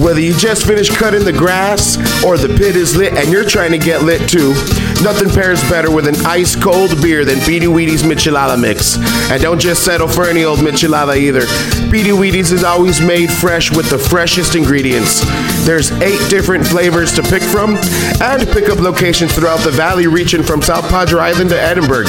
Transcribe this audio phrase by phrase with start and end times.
[0.00, 3.70] Whether you just finished cutting the grass or the pit is lit and you're trying
[3.70, 4.52] to get lit too,
[5.02, 8.98] nothing pairs better with an ice cold beer than Beady Weedy's Michelada Mix.
[9.30, 11.46] And don't just settle for any old Michelada either.
[11.90, 15.20] Beady Weedy's is always made fresh with the freshest ingredients.
[15.64, 17.76] There's eight different flavors to pick from
[18.20, 22.08] and pickup locations throughout the valley reaching from South Padre Island to Edinburg.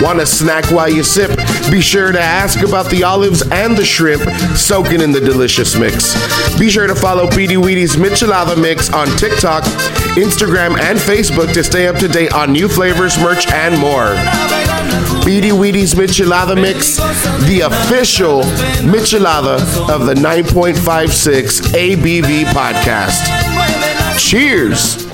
[0.00, 1.36] Want a snack while you sip?
[1.70, 4.22] Be sure to ask about the olives and the shrimp
[4.56, 6.14] soaking in the delicious mix.
[6.56, 9.64] Be sure to follow Beady Weedy's Michelada Mix on TikTok,
[10.14, 14.14] Instagram, and Facebook to stay up to date on new flavors, merch, and more.
[15.24, 16.96] Beady Weedy's Michelada Mix,
[17.48, 18.42] the official
[18.88, 19.58] Michelada
[19.92, 24.18] of the 9.56 ABV podcast.
[24.18, 25.07] Cheers!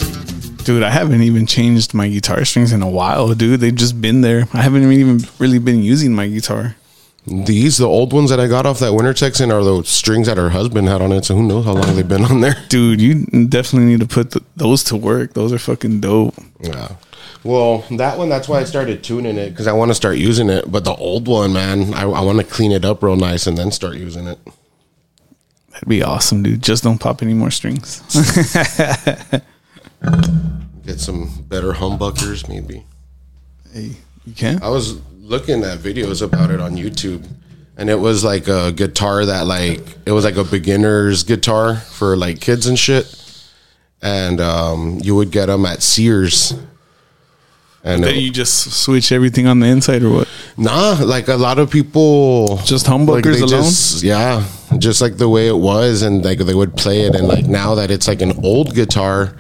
[0.65, 3.61] Dude, I haven't even changed my guitar strings in a while, dude.
[3.61, 4.49] They've just been there.
[4.55, 6.77] I haven't even really been using my guitar.
[7.27, 10.37] These, the old ones that I got off that winter Texan, are the strings that
[10.37, 11.25] her husband had on it.
[11.25, 12.57] So who knows how long they've been on there?
[12.69, 15.33] Dude, you definitely need to put the, those to work.
[15.33, 16.35] Those are fucking dope.
[16.61, 16.97] Yeah.
[17.43, 20.51] Well, that one, that's why I started tuning it because I want to start using
[20.51, 20.71] it.
[20.71, 23.57] But the old one, man, I, I want to clean it up real nice and
[23.57, 24.39] then start using it.
[25.73, 26.63] That'd be awesome, dude.
[26.63, 28.03] Just don't pop any more strings.
[30.87, 32.85] Get some better humbuckers, maybe.
[33.73, 33.93] hey,
[34.27, 34.63] you can?
[34.63, 37.27] I was looking at videos about it on YouTube,
[37.79, 42.17] and it was like a guitar that like it was like a beginner's guitar for
[42.17, 43.07] like kids and shit,
[44.03, 46.53] and um, you would get them at Sears.
[47.87, 50.29] And Then it- you just switch everything on the inside or what?
[50.57, 53.49] nah, like a lot of people Just humbuckers they alone?
[53.65, 54.45] just- yeah,
[54.79, 57.75] just like the way it was, and like they would play it, and like now
[57.75, 59.35] that it's like an old guitar,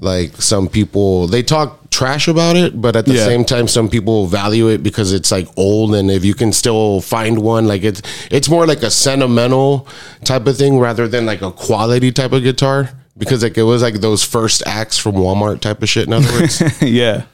[0.00, 3.24] like some people they talk trash about it, but at the Yeah.
[3.24, 7.00] same time, some people value it because it's like old, and if you can still
[7.00, 9.88] find one, like it's it's more like a sentimental
[10.24, 12.90] type of thing rather than like a quality type of guitar.
[13.16, 16.06] Because like it was like those first acts from Walmart type of shit.
[16.06, 17.24] In other words, yeah.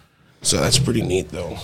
[0.41, 1.59] so that's pretty neat though.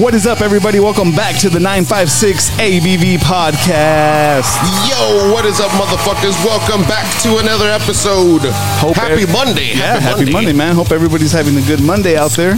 [0.00, 0.80] What is up, everybody?
[0.80, 4.48] Welcome back to the 956 ABV podcast.
[4.88, 6.42] Yo, what is up, motherfuckers?
[6.42, 8.40] Welcome back to another episode.
[8.80, 9.74] Hope happy ev- Monday.
[9.76, 10.54] Yeah, happy, Monday.
[10.54, 10.74] man.
[10.74, 12.54] Hope everybody's having a good Monday out there.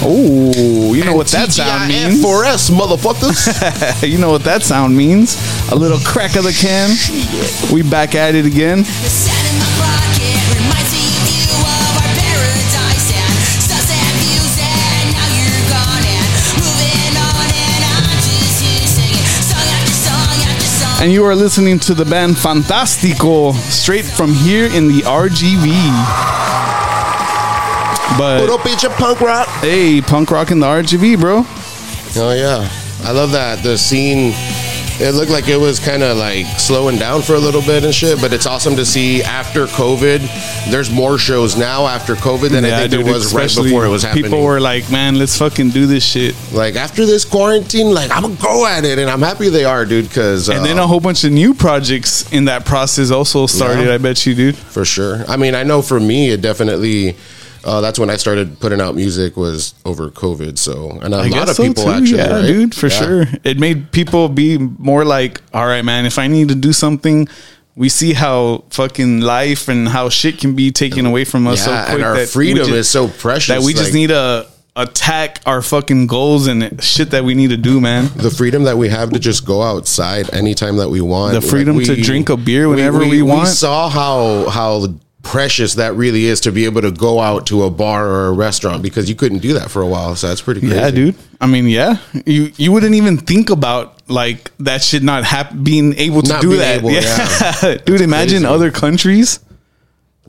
[0.00, 2.22] Oh, you know what that sound TGIF means?
[2.22, 4.08] for us, motherfuckers.
[4.10, 5.36] you know what that sound means?
[5.70, 6.88] A little crack of the can.
[7.74, 8.84] We back at it again.
[21.00, 25.68] And you are listening to the band Fantastico straight from here in the RGV.
[28.18, 29.46] But up, bitch, a punk rock?
[29.60, 31.44] hey, punk rock in the RGV, bro.
[32.16, 32.68] Oh, yeah.
[33.04, 33.62] I love that.
[33.62, 34.32] The scene,
[35.00, 37.94] it looked like it was kind of like slowing down for a little bit and
[37.94, 40.18] shit, but it's awesome to see after COVID.
[40.70, 43.88] There's more shows now after COVID than I think dude, there was right before it
[43.90, 44.24] was happening.
[44.24, 46.34] People were like, man, let's fucking do this shit.
[46.52, 48.98] like, after this quarantine, like, I'm to go at it.
[48.98, 50.48] And I'm happy they are, dude, because.
[50.48, 53.94] And then uh, a whole bunch of new projects in that process also started, Yeah.
[53.94, 54.56] I bet you, dude.
[54.56, 55.24] for sure.
[55.28, 57.16] I mean, I know for me, it definitely.
[57.64, 60.58] Uh, that's when I started putting out music was over COVID.
[60.58, 61.90] So, and a I lot of so people too.
[61.90, 62.46] actually, yeah, right?
[62.46, 62.98] dude, for Yeah.
[63.00, 63.24] sure.
[63.44, 67.28] It made people be more like, all right, man, if I need to do something,
[67.76, 71.64] we see how fucking life and how shit can be taken away from us Yeah,
[71.64, 71.94] so quick.
[71.96, 73.48] and our that freedom ju- is so precious.
[73.54, 77.50] that we just like, need to attack our fucking goals and shit that we need
[77.50, 78.08] to do, man.
[78.16, 81.34] the freedom that we have to just go outside anytime that we want.
[81.34, 83.48] The freedom to drink a beer whenever we want.
[83.48, 84.86] We saw how how
[85.30, 88.32] precious that really is to be able to go out to a bar or a
[88.32, 90.16] restaurant because you couldn't do that for a while.
[90.16, 90.74] So that's pretty crazy.
[90.76, 91.14] Yeah, dude.
[91.40, 95.94] I mean, yeah, you you wouldn't even think about like that should not hap- being
[95.96, 96.78] able to Not do that.
[96.78, 97.76] able, yeah.
[97.86, 98.00] dude.
[98.00, 98.46] Imagine crazy.
[98.54, 99.40] other countries.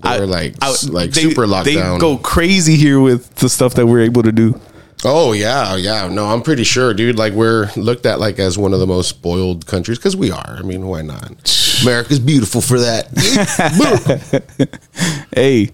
[0.03, 3.73] They were like I- like they- super locked They go crazy here with the stuff
[3.75, 4.59] that we're able to do.
[5.06, 6.09] Oh yeah, yeah.
[6.09, 7.18] No, I'm pretty sure, dude.
[7.18, 10.57] Like we're looked at like as one of the most spoiled countries because we are.
[10.59, 11.47] I mean, why not?
[11.83, 13.09] America's beautiful for that.
[15.33, 15.69] Hey,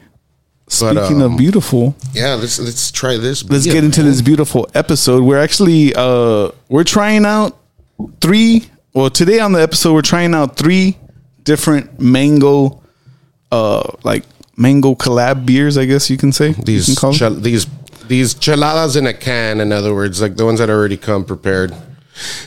[0.68, 3.48] speaking um, of beautiful, yeah, let's let's try this.
[3.50, 4.10] let's get into man.
[4.12, 5.24] this beautiful episode.
[5.24, 7.57] We're actually uh we're trying out
[8.22, 8.66] three.
[8.94, 10.98] Well, today on the episode, we're trying out three
[11.44, 12.81] different mango
[13.51, 14.25] uh like
[14.58, 16.51] mango collab beers, I guess you can say.
[16.54, 17.19] These can call them.
[17.19, 17.68] chel- these
[18.08, 19.62] these cheladas in a can.
[19.62, 21.74] In other words, like the ones that already come prepared.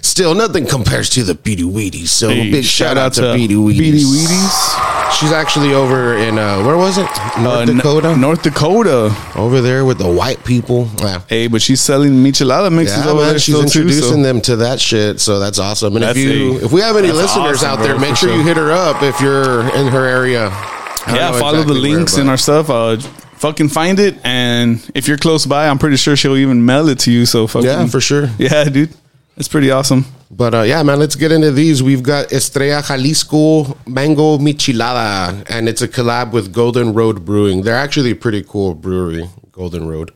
[0.03, 2.09] Still, nothing compares to the Beady Weedies.
[2.09, 3.79] So Hey, big shout, out, to, Beady Weedies.
[3.79, 5.19] Beady Weedies.
[5.21, 7.03] She's actually over in uh, where was it?
[7.39, 8.17] North Uh, N- Dakota.
[8.17, 9.15] North Dakota.
[9.37, 10.89] over there with the white people.
[11.01, 11.21] Yeah.
[11.29, 13.81] Hey, but she's selling michelada mixes Yeah, over man, there she's still too.
[13.81, 14.23] introducing So.
[14.23, 15.97] them to that shit, so that's awesome.
[15.97, 18.01] And That's if you, a- if we have any that's listeners awesome, out there, bro,
[18.01, 18.45] make for sure you sure.
[18.45, 20.49] hit her up if you're in her area.
[20.51, 22.71] I don't Yeah, know follow the exactly where, links but- in our stuff.
[22.71, 22.97] Uh,
[23.39, 26.99] fucking find it, and if you're close by, I'm pretty sure she'll even mail it
[27.01, 27.25] to you.
[27.27, 28.31] So fucking Yeah, for sure.
[28.39, 28.91] Yeah, dude,
[29.39, 30.05] it's pretty awesome.
[30.31, 31.83] But uh, yeah, man, let's get into these.
[31.83, 37.63] We've got Estrella Jalisco Mango Michelada, and it's a collab with Golden Road Brewing.
[37.63, 40.13] They're actually a pretty cool brewery, Golden Road.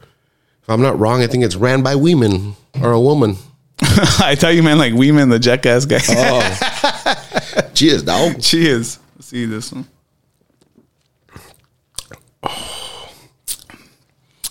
[0.63, 3.37] If I'm not wrong, I think it's ran by women or a woman.
[4.21, 6.01] I tell you, man, like Wee Man, the jackass guy.
[6.09, 8.41] Oh, cheers, dog.
[8.41, 8.99] Cheers.
[9.17, 9.87] Let's see this one.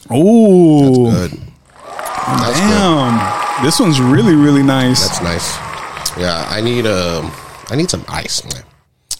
[0.10, 1.32] Oh, Good.
[1.32, 2.68] That's good.
[2.68, 3.41] damn!
[3.64, 5.08] This one's really, really nice.
[5.08, 5.58] That's nice.
[6.18, 7.32] Yeah, I need um,
[7.70, 8.44] I need some ice.
[8.44, 8.64] man.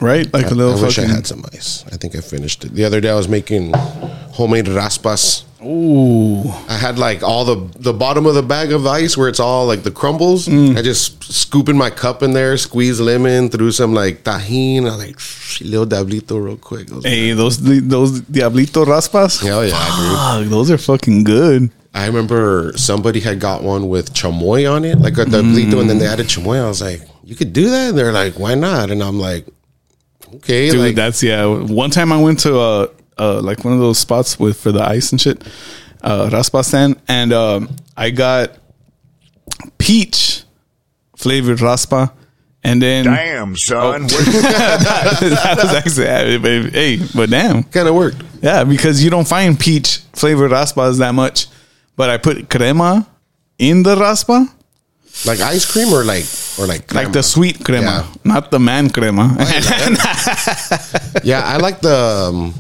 [0.02, 0.32] right?
[0.34, 1.86] Like a I little wish I had some ice.
[1.92, 3.10] I think I finished it the other day.
[3.10, 3.72] I was making
[4.34, 5.44] homemade raspas.
[5.64, 9.40] Ooh, I had like all the the bottom of the bag of ice where it's
[9.40, 10.48] all like the crumbles.
[10.48, 10.76] Mm.
[10.76, 14.90] I just scoop in my cup in there, squeeze lemon, threw some like Tajín.
[14.90, 15.20] I like
[15.62, 16.90] little diablito real quick.
[17.04, 19.40] Hey, those those Diablito raspas.
[19.46, 20.52] Hell yeah, dude.
[20.52, 21.70] Those are fucking good.
[21.94, 25.98] I remember somebody had got one with chamoy on it, like a diablito, and then
[25.98, 26.64] they added chamoy.
[26.64, 27.90] I was like, you could do that.
[27.90, 28.92] And they're like, why not?
[28.92, 29.46] And I'm like,
[30.36, 31.46] okay, Dude, like that's yeah.
[31.46, 34.82] One time I went to uh, uh like one of those spots with for the
[34.82, 35.44] ice and shit,
[36.02, 38.58] uh, raspa stand, and um, I got
[39.78, 40.44] peach
[41.18, 42.14] flavored raspa,
[42.64, 44.04] and then Damn, son.
[44.08, 48.24] that was actually hey, but damn, kind of worked.
[48.42, 51.48] yeah, because you don't find peach flavored raspas that much.
[51.96, 53.06] But I put crema
[53.60, 54.48] in the raspa,
[55.26, 56.26] Like ice cream or like
[56.58, 58.06] or like like the sweet crema, Yeah.
[58.24, 59.36] not the man crema.
[61.24, 61.96] yeah, I like the.
[62.30, 62.54] Um,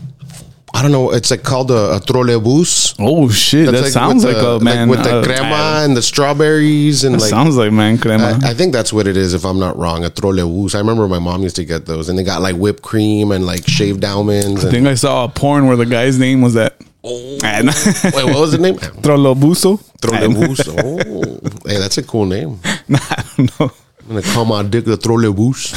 [0.73, 1.11] I don't know.
[1.11, 2.95] It's like called a, a trolebus.
[2.99, 6.01] oh shit, that That's sounds like the, a man with the uh, crema and the
[6.01, 7.29] strawberries and like.
[7.29, 8.39] sounds like man crema.
[8.41, 10.05] I, I think that's what it is, if I'm not wrong.
[10.05, 10.73] A trolebus.
[10.73, 13.45] I remember my mom used to get those, and they got like whipped cream and
[13.45, 14.63] like shaved almonds.
[14.63, 16.75] I And, think I saw a porn where the guy's name was that.
[17.03, 17.67] And-
[18.13, 18.75] wait, what was the name?
[18.77, 19.79] Trolobuso.
[20.01, 20.67] Trolebus.
[20.69, 22.59] Oh, hey, that's a cool name.
[22.87, 23.71] Nah, I don't know.
[24.01, 25.71] I'm gonna call my dick the trolebus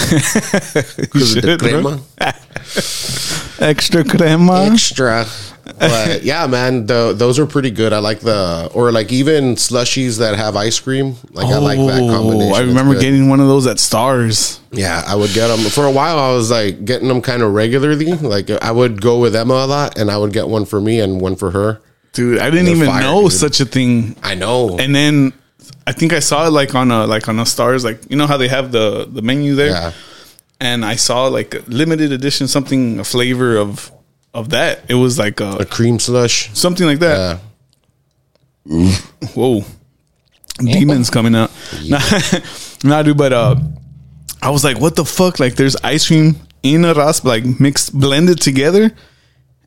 [0.97, 2.01] because of the crema.
[3.61, 4.69] Extra crema.
[4.73, 5.27] extra.
[5.79, 7.95] But yeah, man, the, those are pretty good.
[7.95, 11.17] I like the or like even slushies that have ice cream.
[11.33, 12.53] Like I like that combination.
[12.53, 13.01] Oh, I It's remember good.
[13.01, 14.61] getting one of those at Stars.
[14.73, 16.19] Yeah, I would get them for a while.
[16.19, 18.13] I was like getting them kind of regularly.
[18.13, 21.01] Like I would go with Emma a lot, and I would get one for me
[21.01, 21.81] and one for her.
[22.13, 23.33] Dude, I didn't They're even fire, know dude.
[23.33, 24.17] such a thing.
[24.23, 24.79] I know.
[24.79, 25.33] And then
[25.87, 28.27] I think I saw it like on a like on a Stars, like you know
[28.27, 29.71] how they have the the menu there.
[29.71, 29.93] yeah,
[30.65, 33.93] And I saw like a limited edition something a flavor of
[34.33, 34.81] of that.
[34.89, 36.51] It was like a a cream slush.
[36.55, 37.39] something like that.
[38.67, 38.93] Yeah,
[39.35, 39.63] Whoa.
[40.59, 41.51] Demons coming out.
[41.87, 42.01] Nah,
[42.85, 43.57] nah, dude, but uh
[44.41, 45.39] I was like, what the fuck?
[45.39, 48.91] Like there's ice cream in a rasp, like mixed blended together.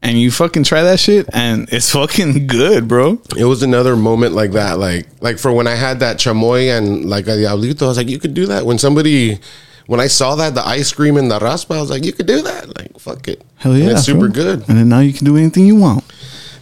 [0.01, 3.21] And you fucking try that shit and it's fucking good, bro.
[3.37, 4.79] it was another moment like that.
[4.79, 8.09] Like like for when I had that chamoy and like a diablito, I was like,
[8.09, 8.65] you could do that.
[8.65, 9.39] When somebody.
[9.87, 12.27] When I saw that the ice cream and the raspa, I was like, "You could
[12.27, 12.77] do that!
[12.77, 13.91] Like, fuck it, Hell And yeah.
[13.91, 14.43] it's super bro.
[14.43, 16.03] good." And then now you can do anything you want.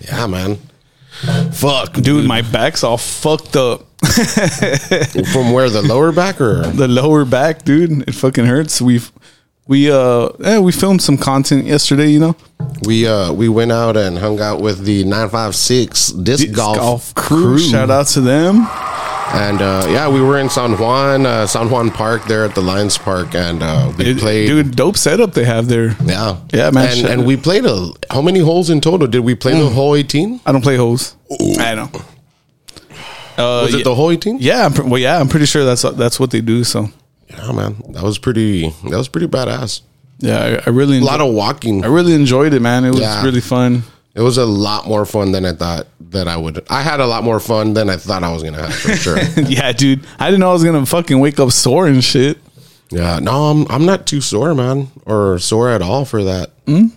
[0.02, 0.58] Yeah, man.
[1.54, 3.82] Fuck, Dude, my back's all fucked up.
[5.34, 8.82] From where the lower back or The lower back, dude, it fucking hurts.
[8.82, 9.12] We've
[9.68, 12.36] we uh yeah, we filmed some content yesterday, you know.
[12.86, 17.16] we uh we went out and hung out with the nine five six disc, golf,
[17.16, 17.58] crew.
[17.58, 18.68] Shout out to them.
[19.36, 22.62] And uh yeah we were in San Juan uh, San Juan Park there at the
[22.62, 25.96] Lions Park and uh we It- played dude, dope setup they have there.
[26.06, 29.36] yeah Yeah, man, and, and we played a how many holes in total did we
[29.36, 29.60] play Mm.
[29.70, 31.16] the whole eighteen I don't play hoes.
[31.60, 31.90] I know.
[33.38, 35.82] Uh, was it yeah, the whole eighteen yeah, I'm, well, yeah, I'm pretty sure that's
[35.82, 36.64] that's what they do.
[36.64, 36.90] So,
[37.30, 39.82] yeah man that was pretty that was pretty badass
[40.20, 42.86] yeah, I, I really a lot of walking I really enjoyed it, man.
[42.86, 43.22] It was Yeah.
[43.24, 43.84] really fun.
[44.16, 47.06] It was a lot more fun than I thought that I would I had a
[47.06, 50.28] lot more fun than I thought I was gonna have for sure yeah, dude, I
[50.28, 52.38] didn't know I was gonna fucking wake up sore and shit.
[52.92, 56.52] Yeah, no, I'm I'm not too sore, man, or sore at all for that.
[56.68, 56.88] Hmm?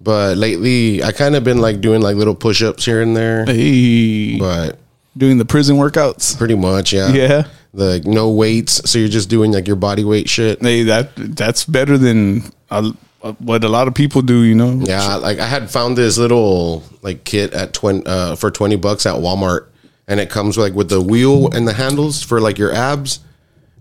[0.00, 3.44] But lately, I kind of been like doing like little push ups here and there.
[3.46, 4.78] Hey, But
[5.16, 6.36] doing the prison workouts.
[6.36, 7.44] pretty much, yeah, Yeah.
[7.74, 10.60] The no weights, so you're just doing like your body weight shit.
[10.62, 12.92] Hey, that that's better than a,
[13.34, 14.42] what a lot of people do.
[14.42, 14.80] You know.
[14.84, 19.06] Yeah, like I had found this little like kit at twenty uh, for twenty bucks
[19.06, 19.66] at Walmart,
[20.08, 23.20] and it comes like with the wheel and the handles for like your abs,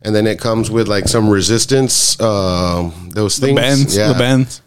[0.02, 3.98] and then it comes with like some resistance, um, those things, the Bands.
[3.98, 4.62] yeah, The bands.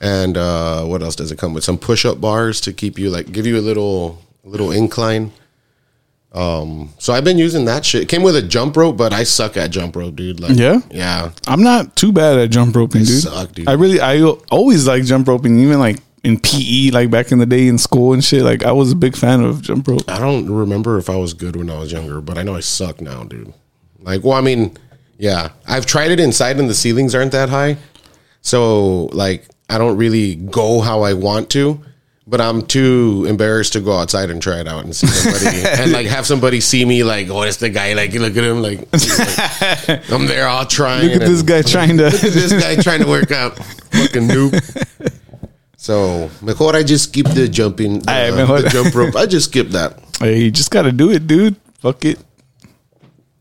[0.00, 1.64] and uh, what else does it come with?
[1.64, 5.32] Some push up bars to keep you like give you a little little incline.
[6.32, 8.02] Um, so I've been using that shit.
[8.02, 10.40] It came with a jump rope, but I suck at jump rope, dude.
[10.40, 10.80] Like, Yeah?
[10.90, 11.30] yeah.
[11.46, 13.22] I'm not too bad at jump roping, dude.
[13.22, 13.68] suck, dude.
[13.68, 14.20] I really, I
[14.50, 18.12] always like jump roping, even like in PE, like back in the day in school
[18.12, 18.42] and shit.
[18.42, 20.02] Like I was a big fan of jump rope.
[20.06, 22.60] I don't remember if I was good when I was younger, but I know I
[22.60, 23.52] suck now, dude.
[24.00, 24.76] Like, well, I mean,
[25.16, 27.78] yeah, I've tried it inside, and the ceilings aren't that high,
[28.42, 31.80] so like I don't really go how I want to.
[32.30, 35.92] But I'm too embarrassed to go outside and try it out and see somebody and
[35.92, 37.94] like have somebody see me like, oh, it's the guy.
[37.94, 38.60] Like, look at him.
[38.60, 41.08] Like, like, I'm there all trying.
[41.08, 42.10] Look at this guy trying to.
[42.10, 43.56] this guy trying to work out.
[43.56, 45.12] Fucking noob.
[45.78, 48.60] So, mejor I just skip the jumping, the, Ay, mejor.
[48.60, 49.16] the jump rope.
[49.16, 49.98] I just skip that.
[50.18, 51.56] hey, you just got to do it, dude.
[51.78, 52.18] Fuck it.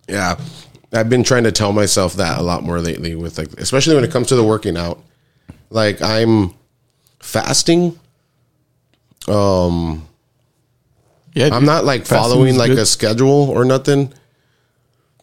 [0.07, 0.39] Yeah.
[0.93, 4.05] I've been trying to tell myself that a lot more lately with like especially when
[4.05, 5.03] it comes to the working out.
[5.69, 6.53] Like I'm
[7.19, 7.99] fasting.
[9.27, 9.99] Yeah,
[11.53, 12.79] I'm not like following like good.
[12.79, 14.13] a schedule or nothing.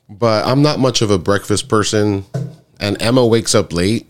[0.08, 2.24] But I'm not much of a breakfast person
[2.78, 4.06] and Emma wakes up late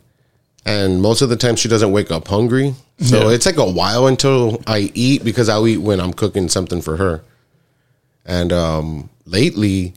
[0.67, 2.75] and most of the time she doesn't wake up hungry.
[3.01, 3.35] So Yeah.
[3.35, 6.97] it's like a while until I eat because I'll eat when I'm cooking something for
[6.97, 7.23] her.
[8.27, 9.95] And um lately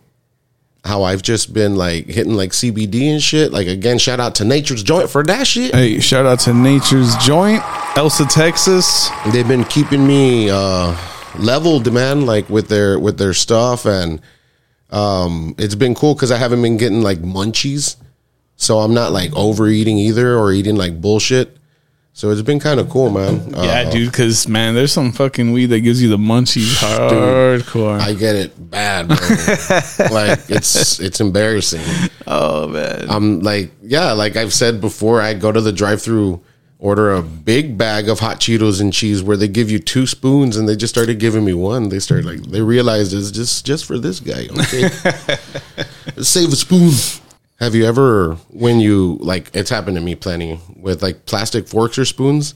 [0.88, 3.52] how I've just been like hitting like CBD and shit.
[3.52, 5.76] Like again, shout out to Nature's Joint for that shit.
[5.76, 7.62] Hey, shout out to Nature's Joint,
[7.96, 9.10] Elsa, Texas.
[9.32, 10.98] they've been keeping me uh
[11.40, 14.20] leveled man like with their with their stuff and
[14.90, 17.96] um it's been cool because i haven't been getting like munchies
[18.56, 21.58] so i'm not like overeating either or eating like bullshit
[22.18, 23.54] so it's been kind of cool man.
[23.54, 26.74] Uh, Yeah, dude, because man, there's some fucking weed that gives you the munchies.
[26.82, 28.00] Hardcore.
[28.00, 29.18] i get it bad bro.
[30.12, 31.84] like it's it's embarrassing.
[32.26, 36.42] Oh man, i'm like yeah like i've said before i go to the drive through
[36.80, 40.58] order a big bag of hot cheetos and cheese where they give you two spoons
[40.58, 41.90] and they just started giving me one.
[41.90, 44.90] They started like they realized it's just just for this guy okay?
[46.22, 46.92] Save a spoon
[47.60, 51.98] have you ever when you like it's happened to me plenty with like plastic forks
[51.98, 52.54] or spoons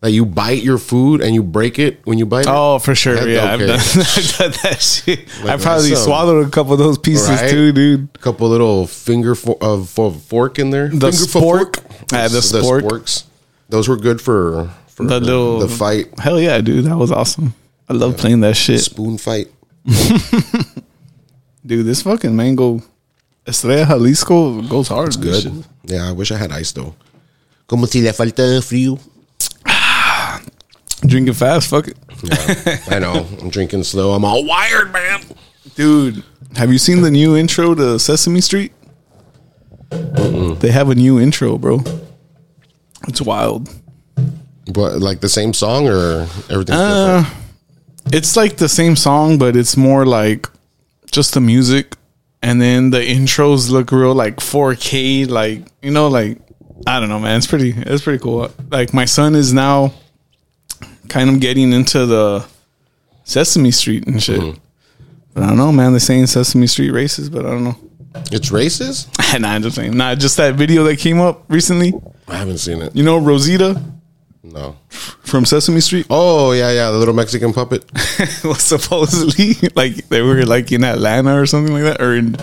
[0.00, 2.92] that you bite your food and you break it when you bite it Oh, for
[2.94, 3.14] sure.
[3.14, 3.62] That- yeah, okay.
[3.62, 3.78] I've, done,
[4.16, 5.20] I've done that shit.
[5.40, 7.48] I Like, probably that's, um, swallowed a couple of those pieces Right?
[7.48, 8.08] too, dude.
[8.16, 10.88] A couple little finger for, of for fork in there.
[10.88, 11.78] The finger spork.
[12.12, 12.82] Ah, the spork.
[12.82, 13.24] sporks.
[13.68, 17.54] Those were good for, for The little the fight Hell yeah, dude, that was awesome.
[17.88, 19.48] I love playing that shit, spoon fight.
[21.64, 21.86] dude.
[21.86, 22.82] This fucking mango
[23.46, 25.08] Estrella Jalisco goes hard.
[25.08, 25.42] It's Good.
[25.42, 25.52] shit.
[25.84, 26.94] Yeah, I wish I had ice though.
[27.66, 28.98] Como si le falta frío.
[31.06, 33.26] Drinking fast, fuck it, Yeah, I know.
[33.40, 34.12] I'm drinking slow.
[34.12, 35.20] I'm all wired, man.
[35.74, 36.22] dude.
[36.56, 38.72] Have you seen the new intro to Sesame Street?
[39.90, 41.80] They have a new intro, bro.
[43.08, 43.68] It's wild.
[44.72, 48.14] But like the same song or everything's Uh, different?
[48.14, 50.48] it's like the same song, but it's more like
[51.10, 51.96] just the music,
[52.42, 56.38] and then the intros look real like 4K, like you know, like
[56.86, 57.38] I don't know, man.
[57.38, 58.50] It's pretty, it's pretty cool.
[58.70, 59.92] Like my son is now
[61.08, 62.44] kind of getting into the
[63.24, 64.40] Sesame Street and shit.
[64.40, 64.58] Mm-hmm.
[65.34, 65.92] But I don't know, man.
[65.92, 67.78] They're saying Sesame Street races, but I don't know.
[68.30, 69.08] It's racist.
[69.40, 69.96] nah, I'm just saying.
[69.96, 71.94] Nah, just that video that came up recently.
[72.28, 72.94] I haven't seen it.
[72.94, 73.80] You know, Rosita
[74.42, 74.76] No.
[74.88, 76.06] from Sesame Street.
[76.10, 77.84] Oh yeah, yeah, the little Mexican puppet.
[78.44, 82.36] was supposedly like they were like in Atlanta or something like that, or in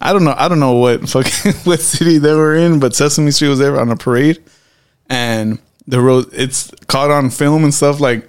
[0.00, 3.30] I don't know, I don't know what fucking what city they were in, but Sesame
[3.30, 4.38] Street was there on a parade,
[5.08, 8.28] and the road it's caught on film and stuff like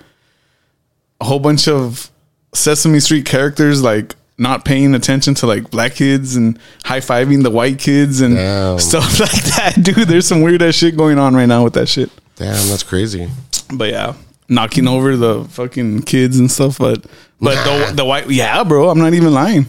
[1.19, 2.09] a whole bunch of
[2.53, 7.51] Sesame Street characters like not paying attention to like black kids and high fiving the
[7.51, 8.79] white kids and Damn.
[8.79, 10.07] stuff like that, dude.
[10.07, 12.09] There's some weird ass shit going on right now with that shit.
[12.41, 13.29] Damn, that's crazy.
[13.71, 14.15] But yeah,
[14.49, 16.79] knocking over the fucking kids and stuff.
[16.79, 17.05] But
[17.39, 18.89] but the the white yeah, bro.
[18.89, 19.67] I'm not even lying.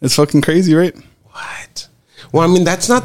[0.00, 0.94] It's fucking crazy, right?
[1.30, 1.88] What?
[2.32, 3.04] Well, I mean, that's not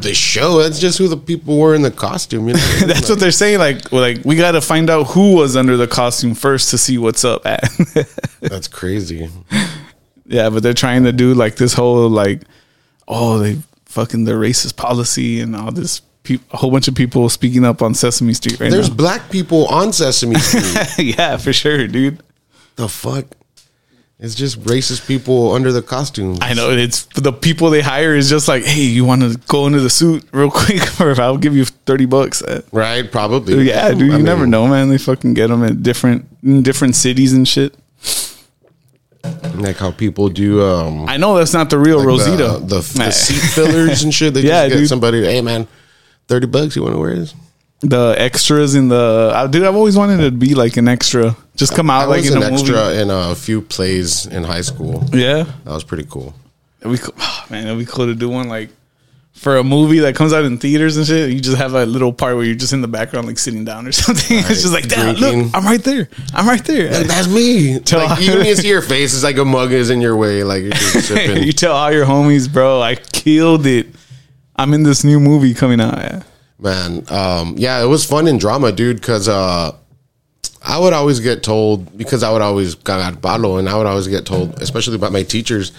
[0.00, 0.62] the show.
[0.62, 2.48] That's just who the people were in the costume.
[2.48, 2.60] You know?
[2.86, 3.58] That's what they're saying.
[3.58, 6.96] Like like we got to find out who was under the costume first to see
[6.96, 7.68] what's up at.
[8.40, 9.28] That's crazy.
[10.24, 12.40] yeah, but they're trying to do like this whole like
[13.06, 16.00] oh they fucking the racist policy and all this.
[16.28, 18.74] Pe- a whole bunch of people speaking up on Sesame Street right now.
[18.76, 18.96] There's now.
[18.96, 21.16] black people on Sesame Street.
[21.16, 22.20] yeah, for sure, dude.
[22.76, 23.24] the fuck?
[24.20, 26.38] It's just racist people under the costumes.
[26.42, 29.66] I know it's the people they hire is just like, hey, you want to go
[29.68, 32.42] into the suit real quick, or if I'll give you thirty bucks.
[32.42, 33.08] Uh, Right?
[33.10, 33.62] Probably.
[33.68, 34.88] Yeah, dude, you I never mean, know, man.
[34.88, 37.76] They fucking get them at different in different cities and shit.
[39.54, 42.58] Like how people do um I know that's not the real the, Rosita.
[42.64, 44.34] the, the seat fillers and shit.
[44.34, 44.88] They Yeah, just get dude.
[44.88, 45.66] somebody, hey man,
[46.28, 47.34] thirty bucks, you wanna wear this?
[47.80, 49.62] the extras in the uh, dude.
[49.64, 51.36] I've always wanted to be like an extra.
[51.54, 53.00] Just come out I like was in an a extra movie.
[53.02, 55.04] in a few plays in high school.
[55.12, 56.34] Yeah, That was pretty cool.
[56.80, 57.14] It'd be cool.
[57.50, 58.70] man, it'd be cool to do one like
[59.32, 61.30] for a movie that comes out in theaters and shit.
[61.30, 63.86] You just have a little part where you're just in the background, like sitting down
[63.86, 64.38] or something.
[64.38, 64.86] it's just like,
[65.20, 66.08] look, I'm right there.
[66.34, 66.90] I'm right there.
[66.92, 67.78] Like, that's me.
[67.84, 69.14] Tell- like you can see your face.
[69.14, 70.42] It's like a mug is in your way.
[70.42, 71.44] Like you're just sipping.
[71.44, 73.86] you tell all your homies, bro, I killed it.
[74.58, 75.96] I'm in this new movie coming out.
[75.98, 76.22] Yeah.
[76.58, 79.70] man um yeah it was fun in drama dude because uh
[80.60, 84.08] i would always get told because i would always got balo and i would always
[84.08, 85.70] get told especially by my teachers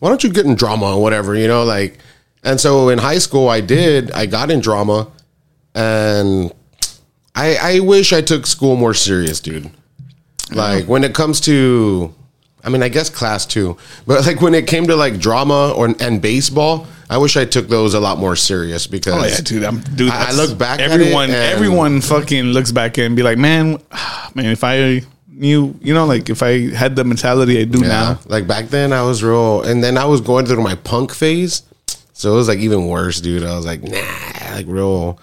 [0.00, 1.98] why don't you get in drama or whatever you know like
[2.42, 5.06] and so in high school i did i got in drama
[5.76, 6.52] and
[7.36, 9.70] i i wish i took school more serious dude
[10.50, 12.12] like when it comes to
[12.66, 15.94] I mean, I guess class too, but like when it came to like drama or
[16.00, 19.62] and baseball, I wish I took those a lot more serious because Oh yeah, dude.
[19.64, 20.10] I'm dude.
[20.10, 23.78] I- I look back at it Everyone, everyone, fucking looks back and be like, man,
[24.34, 24.46] man.
[24.46, 27.88] If I knew, you know, like if I had the mentality I do Yeah.
[27.88, 31.14] now, Like back then, I was real, and then I was going through my punk
[31.14, 31.62] phase,
[32.14, 33.44] so it was like even worse, dude.
[33.44, 35.20] I was like, nah, like real.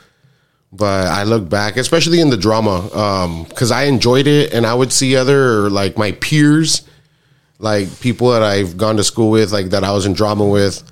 [0.72, 4.74] But I look back, especially in the drama, um, because I enjoyed it, and I
[4.74, 6.82] would see other like my peers,
[7.64, 10.84] like people that I've gone to school with, like that I was in drama with.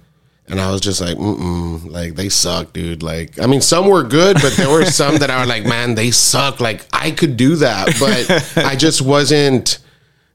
[0.47, 3.03] And I was just like, mm like they suck, dude.
[3.03, 5.95] Like, I mean, some were good, but there were some that I was like, man,
[5.95, 6.59] they suck.
[6.59, 9.79] Like, I could do that, but I just wasn't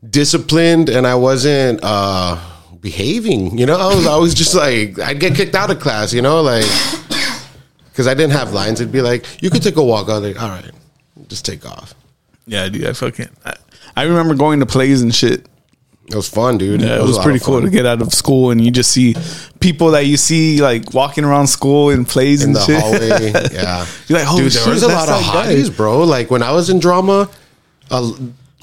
[0.09, 2.39] disciplined and I wasn't uh
[2.81, 3.59] behaving.
[3.59, 6.13] You know, I was always just like I'd get kicked out of class.
[6.15, 6.65] You know, like
[7.91, 8.81] because I didn't have lines.
[8.81, 10.09] It'd be like, you could take a walk.
[10.09, 10.71] I was like, all right,
[11.29, 11.95] just take off.
[12.47, 12.87] yeah, dude.
[12.87, 13.29] I fucking.
[13.45, 13.55] I,
[13.97, 15.47] I remember going to plays and shit.
[16.09, 16.83] It was fun, dude.
[16.83, 18.93] Yeah, it was, a lot pretty cool to get out of school and you just
[18.93, 19.17] see
[19.61, 22.81] people that you see like walking around school in plays in and the shit.
[22.81, 23.49] hallway.
[23.53, 25.53] Yeah, You're like, oh, dude, there shit, was a lot of that guy.
[25.55, 26.05] hotties, bro.
[26.05, 27.29] Like when I was in drama,
[27.91, 28.13] uh,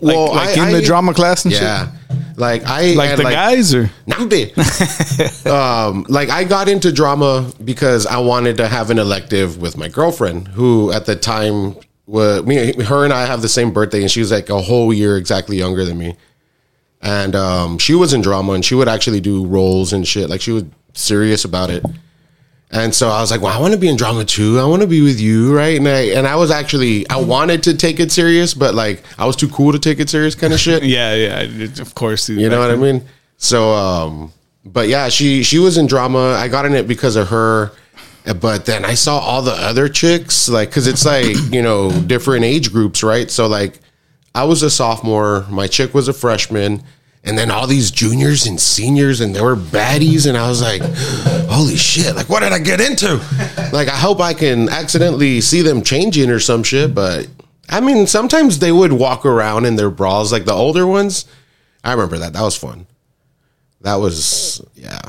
[0.01, 1.91] well, like I- in the I- drama class and Yeah,
[2.37, 2.93] like I.
[2.93, 4.19] Like the guys or Now
[5.89, 9.87] um, like I got into drama because I wanted to have an elective with my
[9.89, 11.75] girlfriend, who at the time
[12.05, 12.73] was me.
[12.83, 15.57] Her and I have the same birthday, and she was like a whole year exactly
[15.57, 16.15] younger than me.
[17.03, 20.29] And um, she was in drama, and she would actually do roles and shit.
[20.29, 20.63] Like she was
[20.93, 21.83] serious about it.
[22.73, 24.57] And so I was like, well, I want to be in drama too.
[24.57, 25.77] I want to be with you, right?
[25.77, 29.27] And I and I was actually I wanted to take it serious, but like I
[29.27, 30.81] was too cool to take it serious, kind of shit.
[30.83, 32.27] yeah, yeah, of course.
[32.29, 33.05] You know what I mean?
[33.37, 34.33] So, um,
[34.65, 36.33] but yeah, she she was in drama.
[36.33, 37.71] I got in it because of her.
[38.39, 42.45] But then I saw all the other chicks, like, cause it's like you know different
[42.45, 43.29] age groups, right?
[43.29, 43.81] So like,
[44.35, 46.83] I was a sophomore, my chick was a freshman,
[47.23, 50.81] and then all these juniors and seniors, and they were baddies, and I was like,
[51.49, 52.15] holy shit!
[52.15, 53.15] Like, what did I get into?
[53.71, 57.27] Like, I hope I can accidentally see them changing or some shit, but.
[57.69, 61.25] I mean, sometimes they would walk around in their bras, like the older ones.
[61.83, 62.33] I remember that.
[62.33, 62.87] That was fun.
[63.81, 65.01] That was yeah,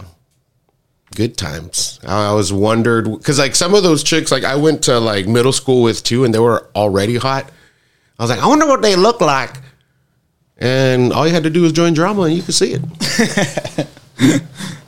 [1.15, 2.01] good times.
[2.07, 5.53] I, was wondered because like some of those chicks, like I went to like middle
[5.53, 7.51] school with two, and they were already hot.
[8.18, 9.57] I was like, I wonder what they look like.
[10.59, 13.88] And all you had to do was join drama, and you could see it.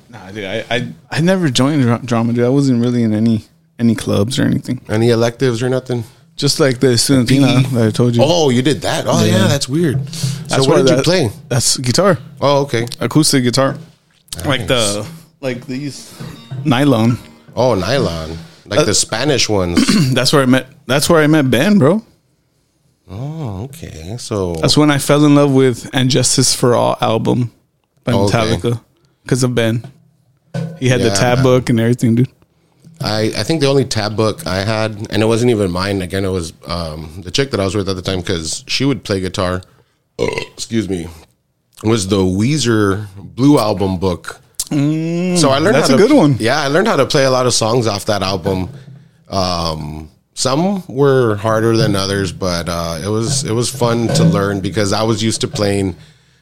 [0.09, 2.45] Nah, dude, I, I, I never joined dra- drama, dude.
[2.45, 3.45] I wasn't really in any
[3.79, 4.81] any clubs or anything.
[4.89, 6.05] Any electives or nothing?
[6.37, 7.71] Just like the Estudiantina PE.
[7.75, 8.23] that I told you.
[8.25, 9.05] Oh, you did that?
[9.07, 9.47] Oh yeah, Yeah.
[9.49, 10.09] that's weird.
[10.15, 11.31] So That's what did you play?
[11.49, 12.87] That's guitar, Oh, okay.
[13.01, 13.77] acoustic guitar,
[14.45, 15.07] like the
[15.41, 16.15] like these
[16.65, 17.19] nylon.
[17.57, 18.37] Oh, nylon,
[18.67, 19.85] like uh, the Spanish ones.
[20.15, 20.67] That's where I met.
[20.87, 22.03] That's where I met Ben, bro.
[23.09, 24.17] Oh, okay.
[24.19, 27.53] So That's when I fell in love with "And Justice for All" album
[28.05, 28.37] by Okay.
[28.39, 28.81] Metallica
[29.23, 29.85] because of Ben.
[30.79, 32.29] He had the tab book and everything, dude.
[33.03, 36.01] I, I think the only tab book I had, and it wasn't even mine.
[36.01, 38.87] Again, it was um, the chick that I was with at the time because she
[38.87, 39.61] would play guitar.
[40.19, 41.07] excuse me.
[41.83, 44.41] Was the Weezer Blue album book?
[44.71, 46.37] so I learned that's how a good one.
[46.41, 48.71] Yeah, I learned how to play a lot of songs off that album.
[49.29, 54.61] Um, some were harder than others, but uh, it was it was fun to learn
[54.61, 55.97] because I was used to playing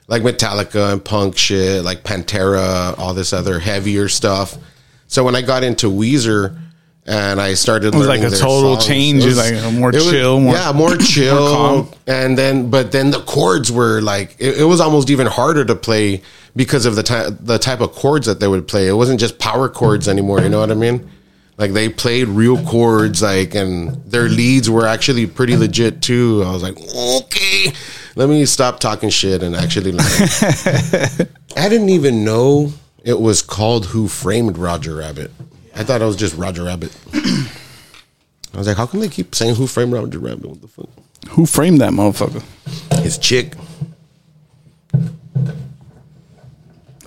[0.08, 4.58] like Metallica and punk shit, like Pantera, all this other heavier stuff.
[5.06, 6.58] So when I got into Weezer,
[7.06, 7.94] and I started.
[7.94, 8.86] It was like a total songs.
[8.86, 11.48] change, It was- like more was- chill, more- yeah, more chill.
[11.54, 11.88] calm.
[12.08, 15.74] and then, but then the chords were like it, it was almost even harder to
[15.76, 16.20] play
[16.56, 18.88] because of the type the type of chords that they would play.
[18.88, 20.40] It wasn't just power chords anymore.
[20.40, 21.08] You know what I mean?
[21.56, 26.42] Like they played real chords, like, and their leads were actually pretty legit too.
[26.44, 27.72] I was like, okay,
[28.16, 30.04] let me stop talking shit and actually learn.
[31.56, 32.72] I didn't even know
[33.04, 35.30] it was called Who Framed Roger Rabbit.
[35.76, 36.96] I thought it was just Roger Rabbit.
[37.12, 40.46] I was like, how come they keep saying Who Framed Roger Rabbit?
[40.46, 40.88] What the fuck?
[41.30, 42.42] Who framed that motherfucker?
[43.02, 43.54] His chick.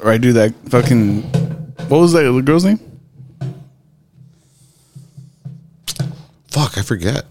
[0.03, 1.21] Or I do that fucking.
[1.87, 2.79] What was that the girl's name?
[6.87, 7.25] Forget.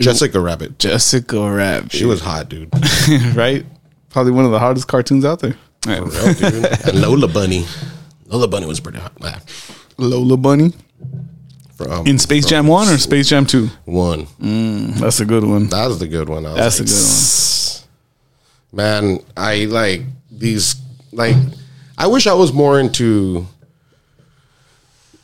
[0.00, 0.78] Jessica Rabbit.
[0.78, 1.92] Jessica Rabbit.
[1.92, 2.70] She was hot, dude.
[3.34, 3.64] right?
[4.10, 5.56] Probably one of the hottest cartoons out there.
[5.86, 6.00] Right.
[6.00, 6.94] Real, dude.
[6.94, 7.66] Lola Bunny.
[8.26, 9.12] Lola Bunny was pretty hot.
[9.98, 10.72] Lola Bunny
[11.76, 13.68] From, um, in Space uh, Jam One or Space Jam Two.
[13.84, 14.26] one.
[14.40, 15.68] Mm, that's a good one.
[15.68, 16.42] That was the good one.
[16.42, 17.46] That's a like, good
[18.76, 20.76] man i like these
[21.12, 21.34] like
[21.96, 23.46] i wish i was more into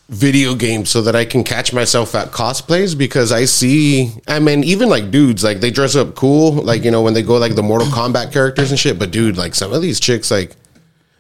[0.09, 4.63] video games so that i can catch myself at cosplays because i see i mean
[4.65, 7.55] even like dudes like they dress up cool like you know when they go like
[7.55, 10.55] the mortal kombat characters and shit but dude like some of these chicks like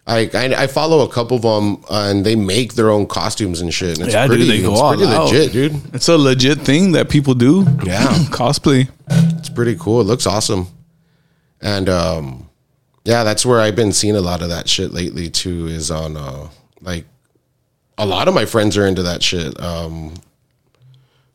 [0.05, 3.61] I, I, I follow a couple of them uh, and they make their own costumes
[3.61, 3.99] and shit.
[3.99, 5.27] And it's Yeah, pretty, dude, they go it's all pretty out.
[5.27, 5.95] legit, dude.
[5.95, 7.64] It's a legit thing that people do.
[7.85, 8.03] Yeah.
[8.33, 8.88] Cosplay.
[9.09, 10.01] It's pretty cool.
[10.01, 10.66] It looks awesome.
[11.61, 12.49] And um
[13.05, 16.16] yeah, that's where I've been seeing a lot of that shit lately too is on
[16.16, 16.49] uh
[16.81, 17.05] like
[17.99, 19.59] a lot of my friends are into that shit.
[19.61, 20.15] Um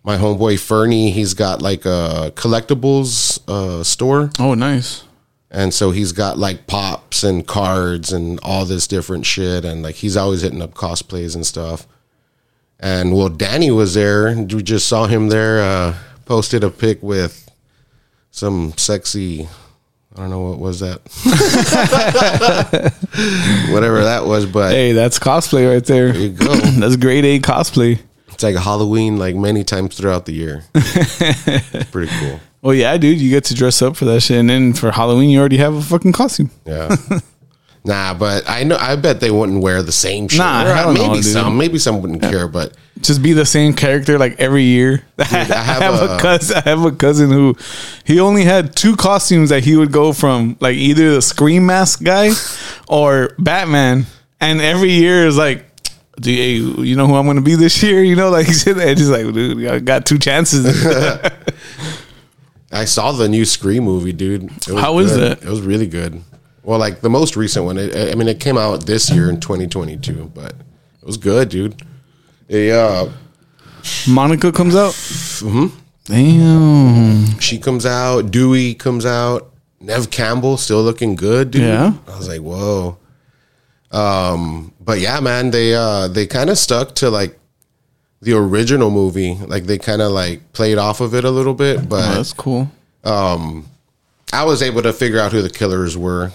[0.04, 5.04] my homeboy Fernie, he's got like a collectibles uh store Oh, nice.
[5.52, 9.96] and so he's got like pops and cards and all this different shit and like
[9.96, 11.86] he's always hitting up cosplays and stuff.
[12.80, 17.50] And well Danny was there, we just saw him there uh posted a pic with
[18.32, 19.48] some sexy
[20.18, 21.02] I don't know what was that.
[23.72, 26.12] Whatever that was, but Hey, that's cosplay right there.
[26.12, 26.56] there you go.
[26.56, 28.00] That's grade A cosplay.
[28.30, 30.64] It's like Halloween like many times throughout the year.
[30.76, 32.40] It's pretty cool.
[32.62, 35.30] Well, yeah, dude, you get to dress up for that shit, and then for Halloween,
[35.30, 36.52] you already have a fucking costume.
[36.66, 36.96] Yeah.
[37.88, 40.40] Nah, but I know I bet they wouldn't wear the same shit.
[40.40, 41.26] Nah, Or hell no, maybe dude.
[41.32, 45.04] some, maybe some wouldn't care, but Just be the same character like every year.
[45.20, 46.58] I have a- a, cousin.
[46.58, 47.56] I have a cousin who
[48.04, 52.04] he only had two costumes that he would go from, like either the Scream Mask
[52.04, 52.32] guy
[52.90, 54.06] or Batman,
[54.42, 55.64] and every year is like.
[56.20, 58.04] Do you, you know who I'm going to be this year?
[58.10, 60.66] You know, like he said, and he's like, dude, I got two chances.
[62.72, 64.46] I saw the new Scream movie, dude.
[64.46, 65.32] It was How is good.
[65.38, 65.44] it?
[65.44, 66.22] It was really good.
[66.68, 67.78] Well, like the most recent one.
[67.78, 71.82] It, I mean, it came out this year in 2022, but it was good, dude.
[72.50, 73.10] Yeah,
[74.06, 74.92] Monica comes out.
[74.92, 75.68] Mm-hmm.
[76.04, 77.40] Damn.
[77.40, 78.32] she comes out.
[78.32, 79.50] Dewey comes out.
[79.80, 81.62] Neve Campbell still looking good, dude.
[81.62, 81.94] Yeah.
[82.06, 82.98] I was like, whoa.
[83.90, 87.40] Um, but yeah, man, they uh they kind of stuck to like
[88.22, 89.36] the original movie.
[89.36, 92.34] Like they kind of like played off of it a little bit, but Oh, that's
[92.34, 92.70] cool.
[93.06, 93.68] Um,
[94.34, 96.34] I was able to figure out who the killers were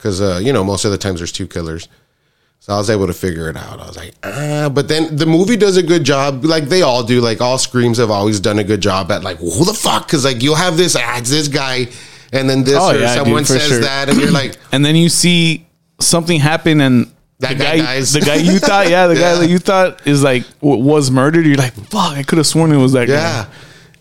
[0.00, 1.88] because uh, you know most of the times there's two killers,
[2.58, 3.78] so I was able to figure it out.
[3.80, 7.02] I was like, ah, but then the movie does a good job, like they all
[7.02, 7.20] do.
[7.20, 10.06] Like all screams have always done a good job at like who the fuck?
[10.06, 11.86] Because like you'll have this, ah, it's this guy,
[12.32, 13.80] and then this Oh, or yeah, someone for says sure.
[13.80, 15.66] that, and you're like, and then you see
[16.00, 19.34] something happen and That the guy guy, the guy you thought yeah the Yeah.
[19.34, 22.72] guy that you thought is like was murdered you're like fuck i could have sworn
[22.72, 23.44] it was that yeah.
[23.44, 23.50] guy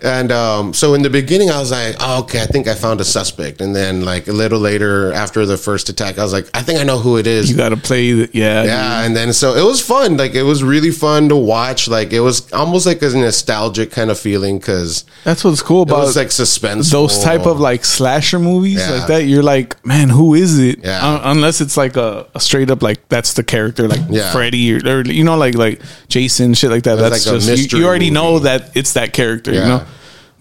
[0.02, 3.02] And um, so in the beginning, I was like, oh, okay, I think I found
[3.02, 3.60] a suspect.
[3.60, 6.80] And then, like, a little later after the first attack, I was like, I think
[6.80, 7.50] I know who it is.
[7.52, 10.16] you gotta play the, yeah Yeah, and then so it was fun.
[10.16, 11.88] Like it was really fun to watch.
[11.90, 15.90] Like it was almost like a nostalgic kind of feeling because that's what's cool it
[15.90, 16.92] about was like suspense.
[16.92, 18.92] those type of like slasher movies Yeah.
[18.92, 21.06] like that you're like man who is it Yeah.
[21.06, 24.32] Un- unless it's like a, a straight up like that's the character like Yeah.
[24.32, 27.54] freddy or, or you know like like jason shit like that that's like just you,
[27.56, 29.86] mystery you already know that it's that character you know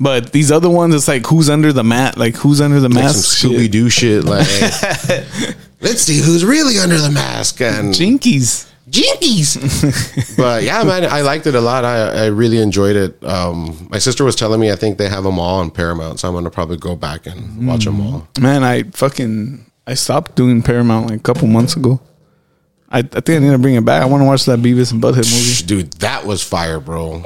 [0.01, 3.05] but these other ones it's like who's under the mat like who's under the like
[3.05, 3.59] mask some shit.
[3.59, 4.25] Scooby Doo shit.
[4.25, 4.47] Like
[5.81, 10.37] let's see who's really under the mask and jinkies jinkies.
[10.37, 11.85] but yeah, man, I liked it a lot.
[11.85, 13.23] I I really enjoyed it.
[13.25, 16.29] Um, my sister was telling me I think they have them all on Paramount, so
[16.29, 18.29] I'm gonna probably go back and watch them all.
[18.41, 22.01] Man, I fucking I stopped doing Paramount like a couple months ago.
[22.91, 24.03] I, I think I need to bring it back.
[24.03, 25.67] I want to watch that Beavis and Butthead movie.
[25.67, 27.25] dude that was fire bro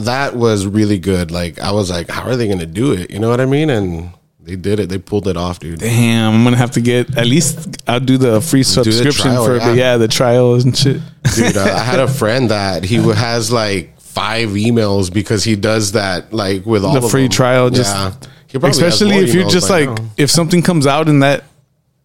[0.00, 3.18] that was really good like i was like how are they gonna do it you
[3.18, 6.44] know what i mean and they did it they pulled it off dude Damn, I'm
[6.44, 9.70] gonna have to get at least I'll do the free subscription trial, for yeah.
[9.70, 11.00] the yeah the trials and shit.
[11.34, 15.92] dude I, I had a friend that he has like five emails because he does
[15.92, 17.30] that like with all The free them.
[17.32, 18.12] trial, just- yeah.
[18.48, 19.96] He probably has Especially if you're just like now.
[20.16, 21.42] if something comes out in that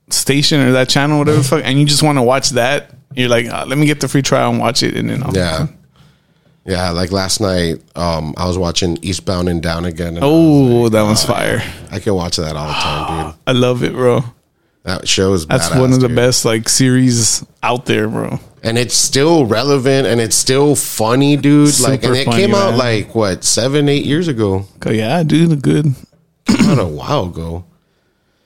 [0.09, 3.29] station or that channel, whatever the fuck, and you just want to watch that, you're
[3.29, 5.67] like, ah, let me get the free trial and watch it, and then I'll, yeah.
[6.65, 10.09] Yeah, like last night, um, I was watching Eastbound and Down again.
[10.15, 11.61] And Oh, that one's fire.
[11.91, 13.35] I can watch that all the time, dude.
[13.47, 14.23] I love it, bro.
[14.83, 16.15] That show is That's badass, one of the dude.
[16.15, 18.39] best like series out there, bro.
[18.63, 21.79] and it's still relevant and it's still funny, dude.
[21.79, 22.77] like, and it funny, came out man.
[22.79, 25.85] like what seven, eight years ago, yeah, dude, good.
[26.49, 27.63] not a while ago.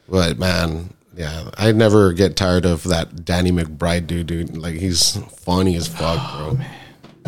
[0.10, 4.58] But man, yeah, I never get tired of that Danny McBride dude, dude.
[4.58, 6.58] Like he's funny as fuck, bro.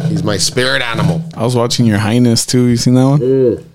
[0.06, 1.24] He's my spirit animal.
[1.36, 2.66] I was watching Your Highness too.
[2.68, 3.66] You seen that one?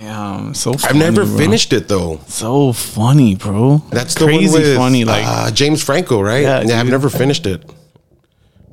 [0.00, 1.36] Damn, so funny, I've never bro.
[1.38, 2.18] finished it though.
[2.26, 3.78] So funny, bro.
[3.90, 5.04] That's the crazy one with, funny.
[5.04, 6.42] Like uh, James Franco, right?
[6.42, 7.64] Yeah, Yeah, I've never finished it,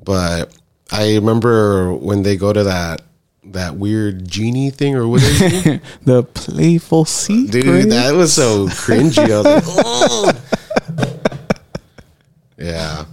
[0.04, 0.56] but
[0.92, 3.02] I remember when they go to that
[3.46, 5.82] that weird genie thing or what is it?
[6.04, 7.52] the playful secret.
[7.64, 9.30] Dude, that was so cringy.
[9.30, 10.32] I was like, "Oh."
[12.58, 13.06] yeah.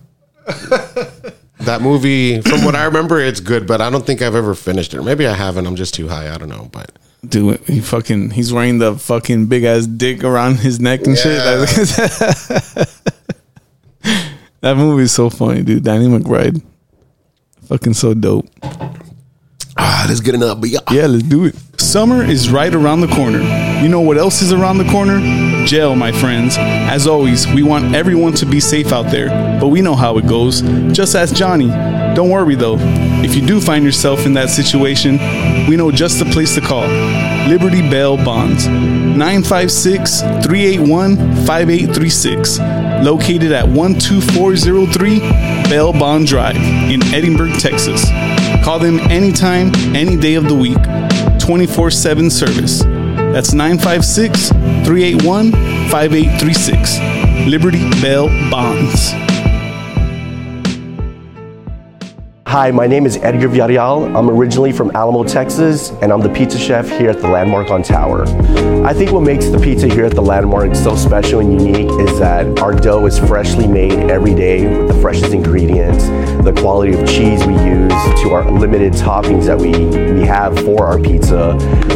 [1.67, 4.95] That movie, from what I remember, it's good, but I don't think I've ever finished
[4.95, 5.03] it.
[5.03, 5.67] Maybe I haven't.
[5.67, 6.33] I'm just too high.
[6.33, 6.93] I don't know, but
[7.29, 11.39] Dude, he fucking he's wearing the fucking big ass dick around his neck and shit.
[14.63, 15.85] That movie is so funny, dude.
[15.85, 16.61] Danny McBride.
[17.69, 18.49] Fucking so dope.
[19.79, 20.61] Ah, let's get enough.
[20.61, 21.55] But yeah, Yeah, let's do it.
[21.81, 23.41] Summer is right around the corner.
[23.83, 25.21] You know what else is around the corner?
[25.67, 26.57] Jail, my friends.
[26.59, 29.29] As always, we want everyone to be safe out there,
[29.61, 30.63] but we know how it goes.
[30.93, 31.69] Just ask Johnny.
[32.15, 32.77] Don't worry though.
[33.23, 35.19] If you do find yourself in that situation,
[35.69, 36.87] we know just the place to call.
[37.49, 38.67] Liberty Bell Bonds.
[38.67, 42.59] 956 381 5836.
[43.05, 45.21] Located at 12403
[45.71, 48.05] Bell Bond Drive in Edinburg, Texas.
[48.65, 50.79] Call them anytime, any day of the week.
[51.39, 52.83] 24 7 service.
[52.83, 55.53] That's 956 381
[55.91, 56.99] 5836.
[57.49, 59.26] Liberty Bell Bonds.
[62.49, 64.17] Hi, my name is Edgar Villarreal.
[64.17, 67.83] I'm originally from Alamo, Texas, and I'm the pizza chef here at the Landmark on
[67.83, 68.23] Tower.
[68.87, 72.21] I think what makes the pizza here at the Landmark so special and unique is
[72.21, 76.05] that our dough is freshly made every day with the freshest ingredients,
[76.45, 79.73] the quality of cheese we use, to our limited toppings that we,
[80.13, 81.49] we have for our pizza.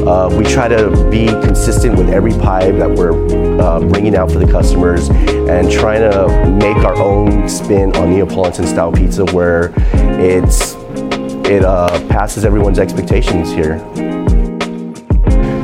[0.04, 3.12] Uh, we try to be consistent with every pie that we're
[3.60, 8.66] uh, bringing out for the customers and trying to make our own spin on Neapolitan
[8.66, 9.72] style pizza where
[10.44, 10.74] it's
[11.48, 13.78] it uh, passes everyone's expectations here.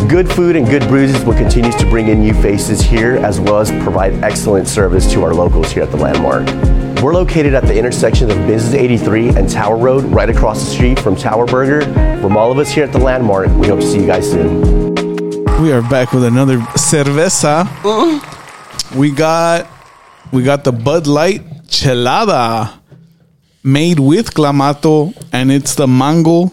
[0.08, 3.40] Good food and good brews is what continues to bring in new faces here, as
[3.40, 6.46] well as provide excellent service to our locals here at the Landmark.
[7.02, 10.98] We're located at the intersection of Business 83 and Tower Road, right across the street
[10.98, 11.82] from Tower Burger.
[12.20, 14.94] From all of us here at the Landmark, we hope to see you guys soon.
[15.62, 17.66] We are back with another cerveza.
[18.96, 19.68] We got
[20.32, 22.72] we got the Bud Light Chelada
[23.66, 26.46] made with clamato and it's the mango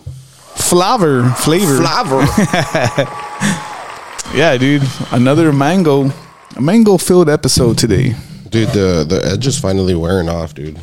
[0.56, 1.78] flavor flavor.
[1.78, 2.22] Flavor.
[4.36, 4.82] yeah, dude.
[5.12, 6.12] Another mango
[6.56, 8.16] a mango filled episode today.
[8.50, 10.78] dude, the the edge is finally wearing off, dude.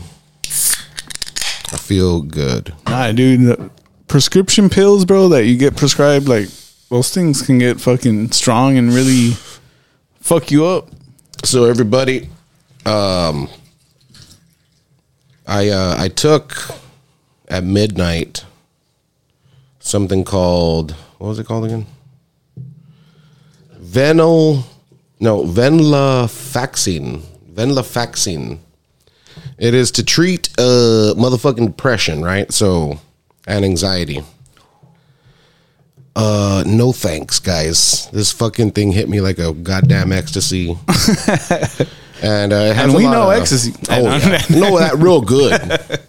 [1.73, 2.73] I feel good.
[2.87, 3.41] Nah, dude.
[3.41, 3.71] the
[4.09, 6.49] prescription pills, bro, that you get prescribed, like
[6.91, 9.31] those things can get fucking strong and really
[10.21, 10.89] fuck you up.
[11.45, 12.29] So everybody,
[12.85, 13.49] um,
[15.51, 16.57] I uh, I took
[17.49, 18.45] at midnight
[19.81, 21.87] something called what was it called again?
[23.77, 24.65] Venal,
[25.19, 27.23] no venlafaxine.
[27.53, 28.61] Venlafaxine.
[29.59, 32.53] It is to treat uh motherfucking depression, right?
[32.53, 33.01] So
[33.49, 34.23] and anxiety.
[36.15, 38.09] Uh, no thanks, guys.
[38.13, 40.77] This fucking thing hit me like a goddamn ecstasy.
[42.23, 43.73] and uh, it has And we know of- ecstasy.
[43.91, 44.43] Oh, yeah.
[44.51, 45.53] no, that real good.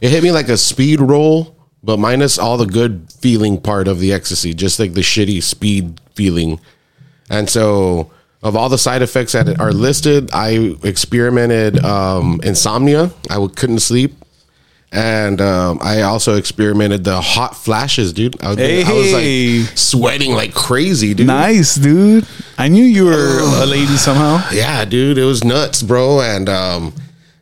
[0.00, 4.00] It hit me like a speed roll, but minus all the good feeling part of
[4.00, 6.58] the ecstasy, just like the shitty speed feeling.
[7.30, 8.10] And so,
[8.42, 13.12] of all the side effects that are listed, I experimented um, insomnia.
[13.30, 14.16] I couldn't sleep.
[14.94, 18.40] And um, I also experimented the hot flashes, dude.
[18.42, 21.28] I was, I was like sweating like crazy, dude.
[21.28, 22.26] Nice, dude.
[22.58, 24.46] I knew you were a lady somehow.
[24.52, 26.20] Yeah, dude, it was nuts, bro.
[26.20, 26.92] And um,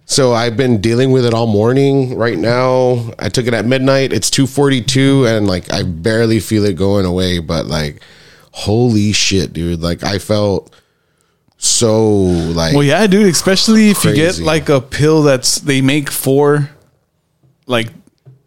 [0.04, 2.16] so I've been dealing with it all morning.
[2.16, 4.12] Right now, I took it at midnight.
[4.12, 7.40] It's two forty two, and like I barely feel it going away.
[7.40, 8.00] But like,
[8.52, 9.80] holy shit, dude!
[9.80, 10.72] Like I felt
[11.58, 13.26] so like Well, yeah, dude.
[13.26, 16.70] Especially if you get like a pill that's they make for
[17.70, 17.88] like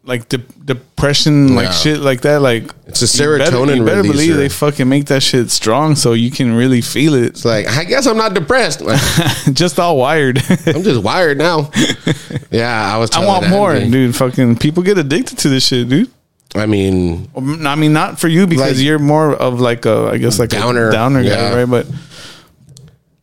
[0.06, 2.42] like de- depression, like shit like that.
[2.42, 5.96] Like It's a you better- serotonin You better, believe they fucking make that shit strong
[5.96, 7.24] so you can really feel it.
[7.24, 8.82] It's like I guess I'm not depressed.
[8.82, 9.00] Like,
[9.54, 10.40] Just all wired.
[10.68, 11.72] I'm just wired now.
[12.52, 13.10] Yeah, I was.
[13.12, 13.90] I want more, Andy.
[13.92, 14.16] dude.
[14.16, 16.12] Fucking people get addicted to this shit, dude.
[16.54, 17.28] I mean,
[17.66, 20.50] I mean, not for you because Like- you're more of like a, I guess like
[20.50, 21.36] Downer, a downer yeah.
[21.50, 21.70] guy, right?
[21.70, 21.88] But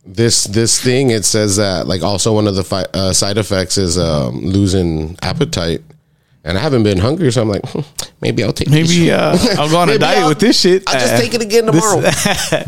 [0.05, 3.77] this this thing it says that like also one of the fi- uh, side effects
[3.77, 5.81] is um, losing appetite.
[6.43, 7.81] And I haven't been hungry, so I'm like, hmm,
[8.19, 10.81] maybe I'll take maybe uh, I'll go on a diet I'll- with this shit.
[10.87, 12.01] I'll just Uh, take it again this- tomorrow.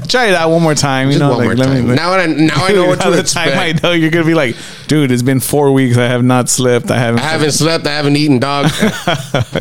[0.08, 1.08] try it out one more time.
[1.08, 1.88] You Just know, one like more let me.
[1.88, 1.96] time.
[1.96, 3.50] Now I now I know what to the expect.
[3.54, 4.56] time I know you're gonna be like,
[4.88, 5.98] dude, it's been four weeks.
[5.98, 6.92] I have not slept.
[6.92, 7.22] I haven't.
[7.22, 7.88] I haven't slept.
[7.88, 8.66] I haven't eaten, dog.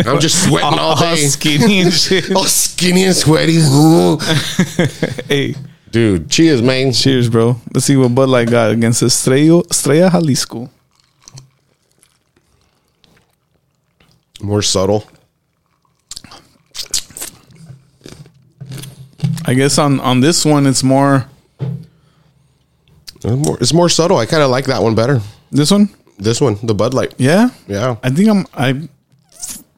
[0.07, 2.33] I'm just sweating all day, skinny and shit.
[2.37, 3.61] all skinny and sweaty.
[5.29, 5.55] hey,
[5.91, 6.93] Dude, cheers, man.
[6.93, 7.57] cheers, bro.
[7.73, 10.71] Let's see what Bud Light got against Estrella, Estrella Jalisco.
[14.43, 15.05] More subtle.
[19.45, 21.27] I guess on on this one, it's more
[23.17, 24.19] It's more, it's more subtle.
[24.19, 25.21] I kind of like that one better.
[25.51, 25.89] this one.
[26.19, 27.15] This one, the Bud Light.
[27.19, 27.97] Yeah, Yeah.
[28.03, 28.47] I think I'm.
[28.55, 28.89] I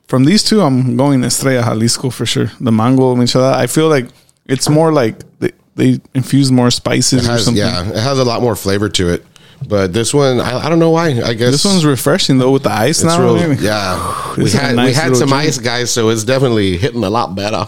[0.09, 2.51] from these two, I'm going Estrella Jalisco for sure.
[2.61, 3.55] The mango michelada.
[3.55, 4.07] I feel like
[4.47, 7.63] it's more like they, they infuse more spices has, something.
[7.65, 9.25] yeah, it has a lot more flavor to it.
[9.67, 11.09] But this one, I, I don't know why.
[11.25, 13.21] I guess This one's refreshing though with the ice now.
[13.23, 14.35] real, yeah.
[14.37, 15.45] we This is a had we had some drink.
[15.47, 17.67] ice, guys, so it's definitely hitting a lot better.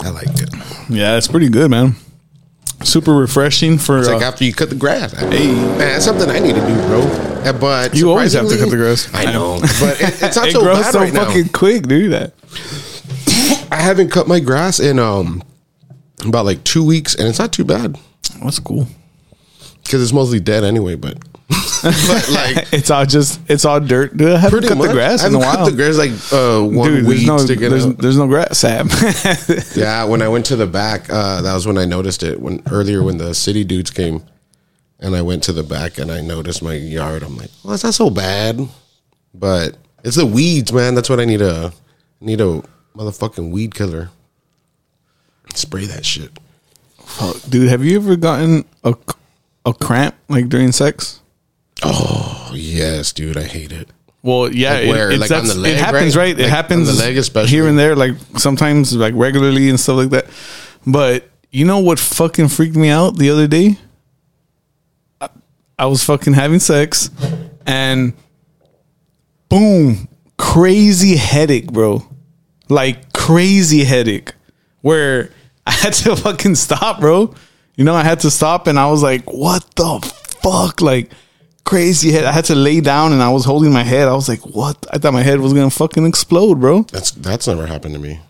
[0.00, 0.50] I like it.
[0.88, 1.94] Yeah, it's pretty good, man.
[2.84, 3.98] Super refreshing for.
[3.98, 5.12] It's like uh, after you cut the grass.
[5.12, 7.00] Hey, man, that's something I need to do, bro.
[7.02, 9.08] Uh, But You always have to cut the grass.
[9.12, 11.50] I know, but it, it's not it so grows bad so right fucking now.
[11.52, 12.12] quick, dude.
[12.12, 12.34] That
[13.72, 15.42] I haven't cut my grass in um
[16.26, 17.96] about like two weeks, and it's not too bad
[18.42, 18.86] that's cool.
[19.82, 20.94] because it's mostly dead anyway.
[20.94, 21.18] But
[21.82, 24.16] but like It's all just it's all dirt.
[24.16, 25.70] Dude, I haven't pretty cut much, the grass I in a cut while.
[25.70, 27.98] the grass like uh, one Dude, there's week no sticking there's, out.
[27.98, 28.88] there's no grass, Sam.
[29.76, 32.40] Yeah, when I went to the back, uh, that was when I noticed it.
[32.40, 34.22] When earlier when the city dudes came,
[35.00, 37.22] and I went to the back and I noticed my yard.
[37.22, 38.60] I'm like, well, it's not so bad,
[39.32, 40.94] but it's the weeds, man.
[40.94, 41.72] That's what I need a
[42.20, 42.62] need a
[42.96, 44.10] motherfucking weed killer.
[45.54, 46.30] Spray that shit.
[47.04, 48.94] Fuck, dude, have you ever gotten a
[49.64, 51.20] a cramp like during sex?
[51.82, 53.88] Oh yes, dude, I hate it.
[54.22, 55.10] Well, yeah, Like it, where?
[55.12, 56.22] it's- Like on the leg, it happens, right?
[56.24, 56.38] right?
[56.38, 57.50] It Like happens on the leg especially?
[57.50, 60.26] here and there, like sometimes like regularly and stuff like that.
[60.86, 63.78] But you know what fucking freaked me out the other day?
[65.20, 65.28] I,
[65.78, 67.10] I was fucking having sex
[67.66, 68.12] and
[69.48, 72.02] boom, crazy headache, bro.
[72.68, 74.34] Like crazy headache
[74.82, 75.30] where
[75.68, 77.34] I had to fucking stop, bro.
[77.76, 80.00] You know, I had to stop and I was like, what the
[80.42, 80.80] fuck?
[80.80, 81.10] Like
[81.64, 82.24] crazy head.
[82.24, 84.08] I had to lay down and I was holding my head.
[84.08, 84.86] I was like, what?
[84.90, 86.82] I thought my head was gonna fucking explode, bro.
[86.82, 88.20] That's that's never happened to me.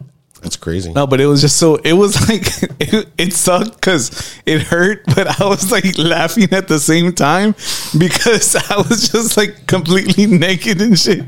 [0.42, 0.92] That's crazy.
[0.92, 1.76] No, but it was just so.
[1.76, 2.46] It was like
[2.80, 7.54] it, it sucked because it hurt, but I was like laughing at the same time
[7.96, 11.24] because I was just like completely naked and shit.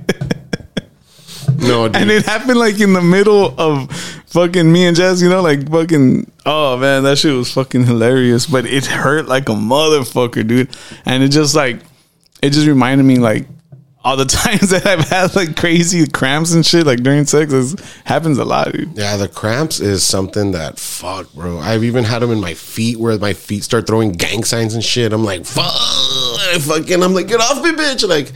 [1.59, 1.97] No, dude.
[1.97, 3.91] And it happened like in the middle of
[4.27, 6.31] fucking me and Jazz, you know, like fucking.
[6.47, 10.71] Oh man, that shit was fucking hilarious, but it hurt like a motherfucker, dude.
[11.05, 11.81] And it just like,
[12.43, 13.47] it just reminded me like
[14.03, 17.53] all the times that I've had like crazy cramps and shit like during sex.
[17.53, 18.97] It happens a lot, dude.
[18.97, 21.59] Yeah, the cramps is something that fuck, bro.
[21.59, 24.85] I've even had them in my feet where my feet start throwing gang signs and
[24.85, 25.13] shit.
[25.13, 28.09] I'm like, fuck, I fucking, I'm like, get off me, bitch.
[28.09, 28.33] Like,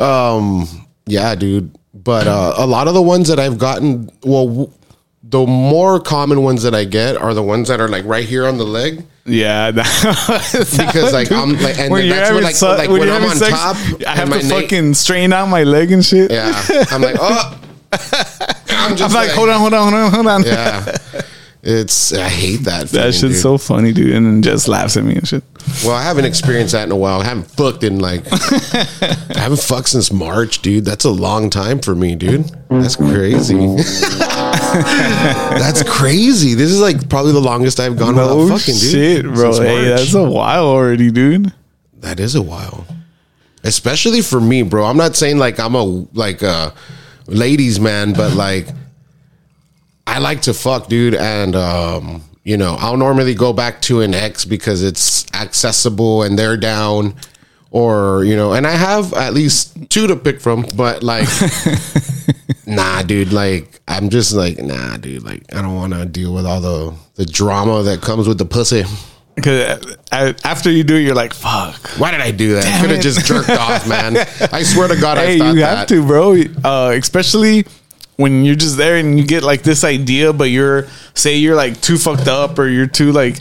[0.00, 1.76] um, yeah, dude.
[1.94, 4.70] But uh, a lot of the ones that I've gotten, well, w-
[5.24, 8.46] the more common ones that I get are the ones that are like right here
[8.46, 9.04] on the leg.
[9.24, 13.24] Yeah, Because, like, I'm, like, and when that's when, like- su- like, when when I'm
[13.24, 13.76] on sex, top
[14.06, 16.30] I have to na- fucking strain out my leg and shit.
[16.32, 17.60] Yeah, I'm like, oh,
[17.92, 20.42] I'm I'm just like, hold on, hold on, hold on, hold on.
[20.44, 20.96] Yeah,
[21.62, 22.88] it's I hate that.
[22.88, 23.42] feeling, That shit's dude.
[23.42, 25.44] so funny, dude, and then just laughs at me and shit.
[25.84, 27.20] Well, I haven't experienced that in a while.
[27.20, 30.84] I haven't fucked in like I haven't fucked since March, dude.
[30.84, 32.44] That's a long time for me, dude.
[32.68, 33.54] That's crazy.
[34.76, 36.54] that's crazy.
[36.54, 38.90] This is like probably the longest I've gone No without fucking, dude.
[38.90, 39.52] shit, bro.
[39.52, 39.98] since Hey, March.
[40.00, 41.52] that's a while already, dude.
[42.00, 42.86] that is a while.
[43.64, 44.84] Especially for me, bro.
[44.84, 46.74] I'm not saying like I'm a like a
[47.26, 48.66] ladies man, but like
[50.06, 54.14] I like to fuck, dude, and um, you know, I'll normally go back to an
[54.14, 57.14] ex because it's accessible and they're down,
[57.70, 61.28] or you know, and I have at least two to pick from, but like,
[62.66, 66.46] nah, dude, like I'm just like, nah, dude, like I don't want to deal with
[66.46, 68.84] all the the drama that comes with the pussy.
[69.34, 72.66] Because after you do it, you're like, "Fuck." Why did I do that?
[72.66, 74.14] I could have just jerked off, man.
[74.52, 75.78] I swear to God, Hey, I thought you that.
[75.78, 76.36] have to, bro.
[76.62, 77.64] Uh, especially
[78.16, 81.80] when you're just there and you get like this idea, but you're say you're like
[81.80, 83.36] too fucked up or you're too like.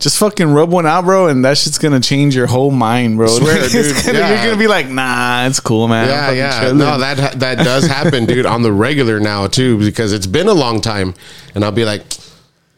[0.00, 3.26] Just fucking rub one out, bro, and that shit's gonna change your whole mind, bro.
[3.38, 3.96] Swear, dude.
[3.96, 4.28] gonna- Yeah.
[4.28, 6.06] You're gonna be like, nah, it's cool, man.
[6.06, 6.60] Yeah, yeah.
[6.60, 6.78] chilling.
[6.78, 10.52] No, that that does happen, dude, on the regular now too, because it's been a
[10.54, 11.14] long time,
[11.56, 12.02] and I'll be like,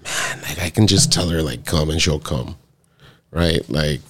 [0.03, 2.57] man, like I can just tell her like come and she'll come,
[3.33, 3.61] right?
[3.69, 4.01] Like,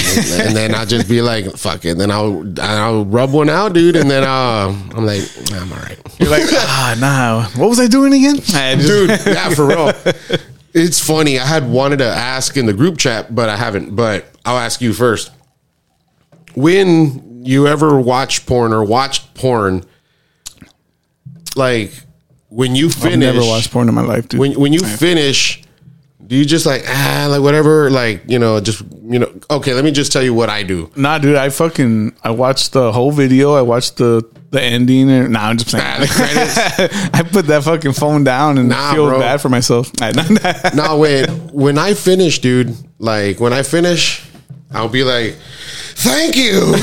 [0.46, 1.98] and then I'll just be like, fuck it.
[1.98, 5.22] Then I'll I'll rub one out, dude, and then uh, I'm like,
[5.52, 7.44] I'm all right, You're like, ah, nah.
[7.60, 8.36] What was I doing again?
[8.54, 9.10] I just- dude.
[9.34, 9.92] Yeah, for real.
[10.72, 11.38] It's funny.
[11.38, 13.96] I had wanted to ask in the group chat, but I haven't.
[13.96, 15.32] But I'll ask you first.
[16.54, 19.84] When you ever watch porn or watched porn,
[21.56, 21.92] like
[22.48, 24.40] when you I've finish, never watched porn in my life, dude.
[24.40, 25.62] when when you finish,
[26.30, 29.84] do you just like ah like whatever like you know just you know okay let
[29.84, 30.88] me just tell you what I do.
[30.94, 33.54] Nah, dude, I fucking I watched the whole video.
[33.54, 35.10] I watched the the ending.
[35.10, 35.84] And, nah, I'm just saying.
[35.84, 37.10] Ah, the credits.
[37.14, 39.18] I put that fucking phone down and Nah, feel bro.
[39.18, 39.90] bad for myself.
[40.74, 41.28] no, wait.
[41.52, 44.24] when I finish, dude, like when I finish,
[44.72, 45.36] I'll be like,
[46.02, 46.74] "Thank you,"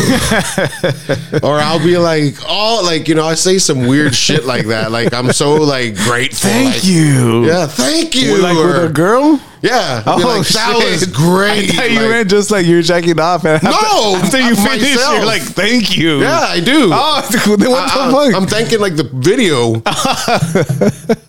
[1.44, 4.92] or I'll be like, "Oh, like you know," I say some weird shit like that.
[4.92, 6.50] Like I'm so like grateful.
[6.50, 7.46] Thank like, you.
[7.46, 8.38] Yeah, thank you.
[8.42, 9.42] Like with a girl.
[9.62, 10.92] yeah, I'll Oh, like, that shit.
[10.92, 11.72] was great.
[11.72, 13.44] I thought you Like, meant just like you're jacking off.
[13.44, 15.16] And after, No, after you finish, myself.
[15.16, 16.90] you're like, "Thank you." yeah, I do.
[16.94, 17.22] Oh,
[17.58, 18.34] then what I, the fuck?
[18.42, 19.82] am thanking like the video,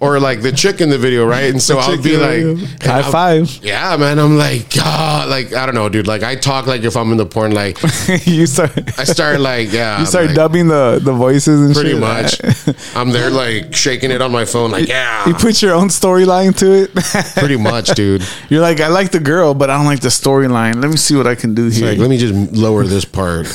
[0.00, 1.50] or like the chick in the video, right?
[1.50, 3.48] And so I'll be like, high I'll- five.
[3.62, 4.18] Yeah, man.
[4.18, 6.06] I'm like, God, like I don't know, dude.
[6.06, 7.77] Like I talk like if I'm in the porn, like
[8.24, 8.72] you start.
[8.98, 12.00] I start like, yeah, You start like, dubbing the the voices and pretty shit.
[12.00, 12.40] much.
[12.96, 16.56] I'm there like shaking it on my phone, like yeah, You put your own storyline
[16.58, 16.94] to it.
[17.38, 18.22] pretty much, dude.
[18.48, 20.80] You're like, I like the girl, but I don't like the storyline.
[20.82, 21.88] Let me see what I can do here.
[21.90, 23.46] Like, let me just lower this part,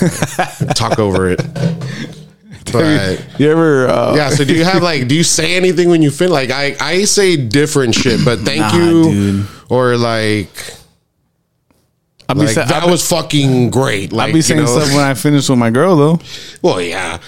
[0.75, 1.41] talk over it.
[2.71, 3.87] But you ever?
[3.87, 6.31] Uh, yeah, so do you have like, do you say anything when you finish?
[6.31, 9.47] Like, I I say different shit, but thank Nah, you, dude.
[9.69, 10.49] or like,
[12.29, 14.11] I'll be, like sa- that I'll, was fucking great.
[14.13, 14.65] Like, I'll be you saying know?
[14.65, 16.19] stuff when I finish with my girl though.
[16.61, 17.19] Well, yeah.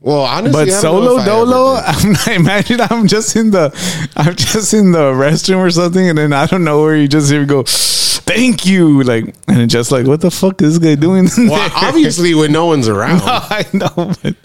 [0.00, 1.74] Well, honestly, But solo if I ever dolo.
[1.76, 3.72] I'm not, imagine I'm just in the,
[4.14, 7.30] I'm just in the restroom or something, and then I don't know where you just
[7.30, 11.00] hear me go, thank you, like, and just like, what the fuck is this guy
[11.00, 11.28] doing?
[11.38, 14.36] in Well, obviously, when no one's around, I know, but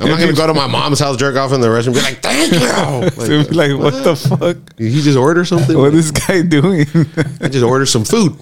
[0.00, 2.22] I'm not gonna go to my mom's house, jerk off in the restroom, be like,
[2.22, 2.60] "Thank you."
[3.40, 4.76] like, like what the fuck?
[4.76, 5.76] Did he just order something?
[5.76, 6.86] What is this guy doing?
[7.40, 8.36] I just ordered some food.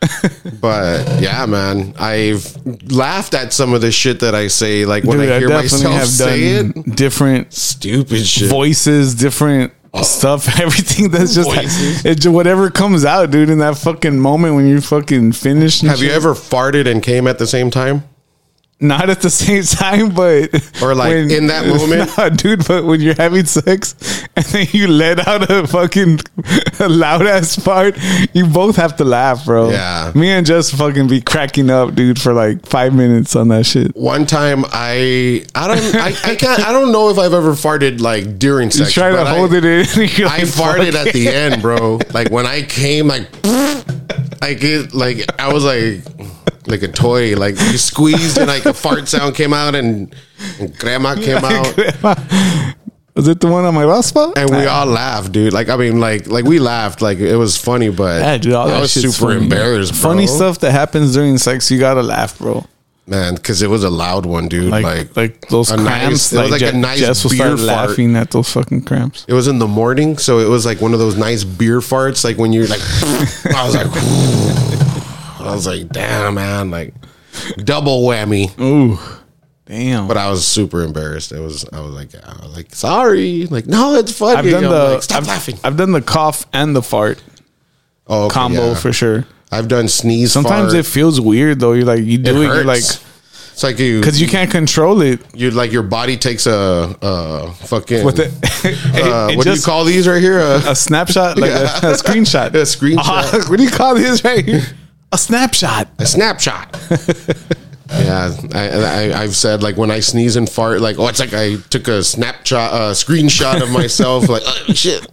[0.60, 2.56] but yeah, man, I've
[2.90, 4.84] laughed at some of the shit that I say.
[4.84, 8.48] Like when Dude, I I hear definitely myself have say it, different stupid shit.
[8.48, 10.02] voices, different oh.
[10.02, 11.50] stuff, everything that's just
[12.04, 13.50] it, whatever comes out, dude.
[13.50, 15.82] In that fucking moment when you're fucking finished.
[15.82, 18.07] Have you ever farted and came at the same time?
[18.80, 22.16] Not at the same time, but Or, like, in that moment?
[22.16, 22.64] Nah, dude.
[22.66, 23.96] But when you're having sex
[24.36, 26.20] and then you let out a fucking
[26.80, 27.96] loud ass fart,
[28.32, 29.70] you both have to laugh, bro.
[29.70, 30.12] Yeah.
[30.14, 33.96] me and Jess fucking be cracking up, dude, for like five minutes on that shit.
[33.96, 38.00] One time, I I don't I, I can't I don't know if I've ever farted
[38.00, 38.94] like during sex.
[38.94, 39.86] You try to but I- hold it in.
[40.16, 41.98] you're I farted at the end, bro.
[42.12, 43.28] Like when I came, like
[44.40, 46.04] I get like I was like
[46.70, 47.34] like a toy.
[47.36, 50.14] Like you squeezed and like a fart sound came out and,
[50.60, 51.76] and grandma came out.
[53.14, 54.38] Was it the one on my last spot?
[54.38, 55.52] And we all laughed, dude.
[55.52, 58.68] Like I mean, like like we laughed, like it was funny, but Yeah, dude, all
[58.68, 59.42] I that was super funny.
[59.42, 59.92] embarrassed.
[60.00, 60.10] Bro.
[60.10, 62.64] Funny stuff that happens during sex, you gotta laugh, bro.
[63.08, 64.70] man, because it was a loud one, dude.
[64.70, 66.30] Like Like, like, those cramps.
[66.30, 67.88] nice- it was like a Je- nice Jess will beer start fart.
[67.88, 69.24] laughing at those fucking cramps.
[69.26, 72.22] it was in the morning, so it was like one of those nice beer farts.
[72.22, 72.82] Like when you're like,
[73.56, 73.86] I was like,
[75.48, 76.94] I was like, damn, man, like
[77.58, 78.58] double whammy.
[78.60, 78.98] Ooh,
[79.66, 80.08] damn.
[80.08, 81.32] But I was super embarrassed.
[81.32, 83.46] It was I was like I was like sorry.
[83.46, 84.38] Like no, it's funny.
[84.38, 85.58] I've done I'm the like, stop I've, laughing.
[85.64, 87.22] I've done the cough and the fart
[88.06, 88.74] oh, okay, combo yeah.
[88.74, 89.26] for sure.
[89.50, 90.32] I've done sneeze.
[90.32, 90.86] Sometimes fart.
[90.86, 91.72] it feels weird though.
[91.72, 92.82] You're like you do it, you're like
[93.58, 97.52] it's like you because you can't control it you like your body takes a, a
[97.54, 98.32] fucking with it.
[98.64, 100.38] it, uh, it what do you call these right here?
[100.38, 102.50] Uh, a snapshot, like a, a screenshot.
[102.50, 103.48] A screenshot.
[103.50, 104.62] what do you call these right here?
[105.12, 105.88] A snapshot.
[105.98, 106.76] a snapshot.
[107.90, 111.32] yeah, I, I I've said like when I sneeze and fart, like oh, it's like
[111.32, 115.06] I took a snapshot, uh, screenshot of myself, like oh, shit.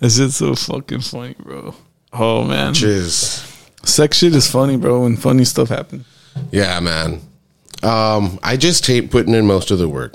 [0.00, 1.74] This shit's so fucking funny, bro.
[2.12, 3.44] Oh man, Jeez.
[3.86, 5.02] sex shit is funny, bro.
[5.02, 6.06] When funny stuff happens.
[6.50, 7.20] Yeah, man.
[7.82, 10.14] Um, I just hate putting in most of the work.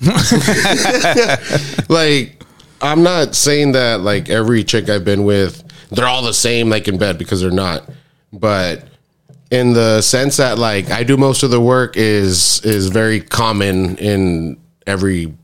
[1.88, 2.42] like,
[2.80, 6.88] I'm not saying that like every chick I've been with, they're all the same like
[6.88, 7.88] in bed because they're not.
[8.32, 8.84] But
[9.50, 13.96] in the sense that like I do most of the work is is very common
[13.96, 15.34] in every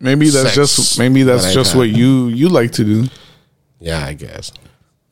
[0.00, 3.08] Maybe that's just maybe that's I've just what you you like to do.
[3.80, 4.52] yeah, I guess.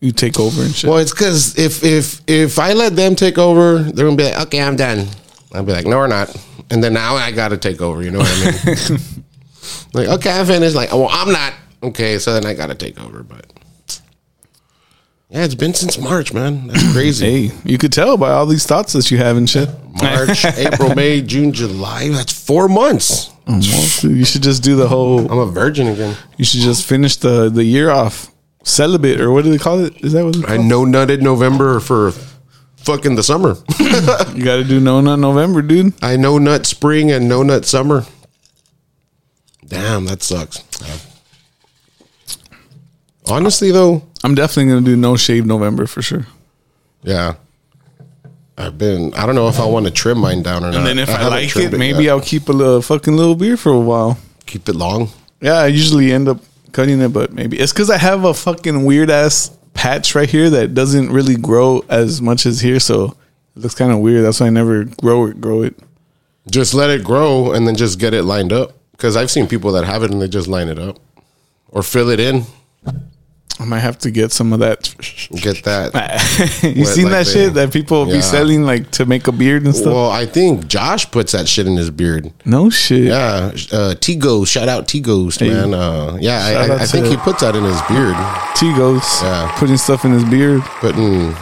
[0.00, 0.88] You take over and shit.
[0.88, 4.46] Well, it's because if if if I let them take over, they're gonna be like,
[4.46, 5.08] okay, I'm done.
[5.52, 6.34] I'll be like, no, we're not.
[6.70, 8.02] And then now I got to take over.
[8.02, 9.00] You know what I mean?
[9.94, 10.74] like, okay, I finished.
[10.74, 11.54] Like, well, I'm not.
[11.82, 13.22] Okay, so then I got to take over.
[13.22, 13.46] But
[15.28, 16.68] yeah, it's been since March, man.
[16.68, 17.48] That's crazy.
[17.48, 19.68] Hey, you could tell by all these thoughts that you have and shit.
[20.00, 22.08] March, April, May, June, July.
[22.08, 23.32] That's four months.
[23.48, 25.30] You should just do the whole.
[25.30, 26.16] I'm a virgin again.
[26.36, 28.30] You should just finish the the year off
[28.64, 30.04] celibate or what do they call it?
[30.04, 30.66] Is that what it's I called?
[30.68, 32.10] no nutted November for
[32.78, 33.56] fucking the summer.
[34.34, 35.94] You got to do no nut November, dude.
[36.02, 38.04] I no nut spring and no nut summer.
[39.66, 40.58] Damn, that sucks.
[43.28, 46.26] Honestly, though, I'm definitely gonna do no shave November for sure.
[47.02, 47.34] yeah.
[48.58, 49.12] I've been.
[49.12, 50.76] I don't know if I want to trim mine down or not.
[50.76, 52.12] And then if I, haven't like it, maybe yet.
[52.12, 54.16] I'll keep a little fucking little beard for a while.
[54.46, 55.10] keep it long.
[55.42, 56.38] Yeah, I usually end up
[56.72, 60.48] cutting it, but maybe it's because I have a fucking weird ass patch right here
[60.48, 63.14] that doesn't really grow as much as here, so
[63.56, 64.24] it looks kind of weird.
[64.24, 65.38] That's why I never grow it.
[65.38, 65.78] Grow it.
[66.50, 68.72] Just let it grow and then just get it lined up.
[68.92, 70.98] Because I've seen people that have it and they just line it up
[71.68, 72.44] or fill it in.
[73.58, 74.94] I might have to get some of that.
[75.40, 75.94] Get that.
[76.76, 78.14] you seen like that shit that people Yeah.
[78.16, 79.94] be selling like to make a beard and stuff?
[79.94, 82.30] Well, I think Josh puts that shit in his beard.
[82.44, 83.04] no shit.
[83.04, 84.52] Yeah, uh, T Ghost.
[84.52, 85.72] Shout out T Ghost, man.
[85.72, 88.16] Uh, yeah, I, Shout I, I think he puts that in his beard.
[88.56, 89.50] T goes Yeah.
[89.58, 90.62] putting stuff in his beard.
[90.80, 91.32] Putting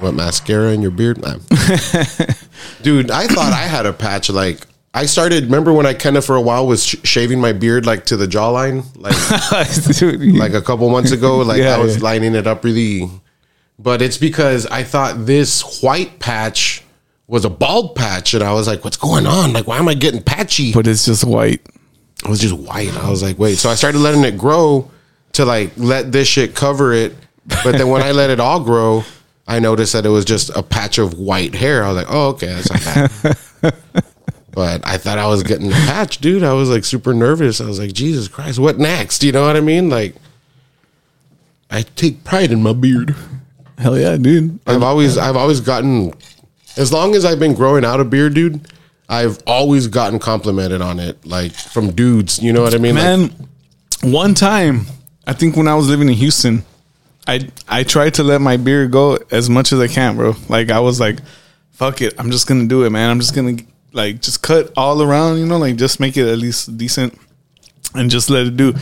[0.00, 1.18] what mascara in your beard,
[2.82, 3.10] dude.
[3.10, 4.30] I thought I had a patch.
[4.30, 5.44] Like I started.
[5.44, 8.16] Remember when I kind of for a while was sh- shaving my beard like to
[8.16, 11.38] the jawline, like Dude, like a couple months ago.
[11.38, 12.02] Like Yeah, I was yeah.
[12.02, 13.08] lining it up really,
[13.78, 16.82] but it's because I thought this white patch
[17.26, 19.54] was a bald patch, and I was like, "What's going on?
[19.54, 21.62] Like, why am I getting patchy?" but it's just white.
[22.22, 22.94] it was just white.
[22.94, 23.56] I was like, wait.
[23.56, 24.90] So I started letting it grow
[25.32, 27.14] to like let this shit cover it.
[27.64, 29.04] But then when I let it all grow,
[29.48, 31.82] I noticed that it was just a patch of white hair.
[31.82, 33.32] I was like, oh, okay, that's not
[33.62, 34.04] bad.
[34.52, 36.42] but I thought I was getting the patch, dude.
[36.42, 37.60] I was like super nervous.
[37.60, 39.22] I was like, Jesus Christ, what next?
[39.24, 39.88] You know what I mean?
[39.88, 40.14] Like,
[41.70, 43.16] I take pride in my beard.
[43.78, 44.60] Hell yeah, dude.
[44.66, 46.12] I've always, I've always gotten,
[46.76, 48.68] as long as I've been growing out a beard, dude.
[49.08, 52.42] I've always gotten complimented on it, like from dudes.
[52.42, 52.94] You know what I mean?
[52.94, 53.48] Like, Man,
[54.02, 54.86] one time,
[55.26, 56.64] I think when I was living in Houston,
[57.26, 60.34] I I tried to let my beard go as much as I can, bro.
[60.48, 61.18] Like I was like,
[61.72, 63.10] fuck it, I'm just gonna do it, man.
[63.10, 63.56] I'm just gonna
[63.92, 67.18] like just cut all around, you know, like just make it at least decent
[67.94, 68.74] and just let it do.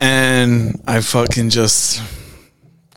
[0.00, 2.02] And I fucking just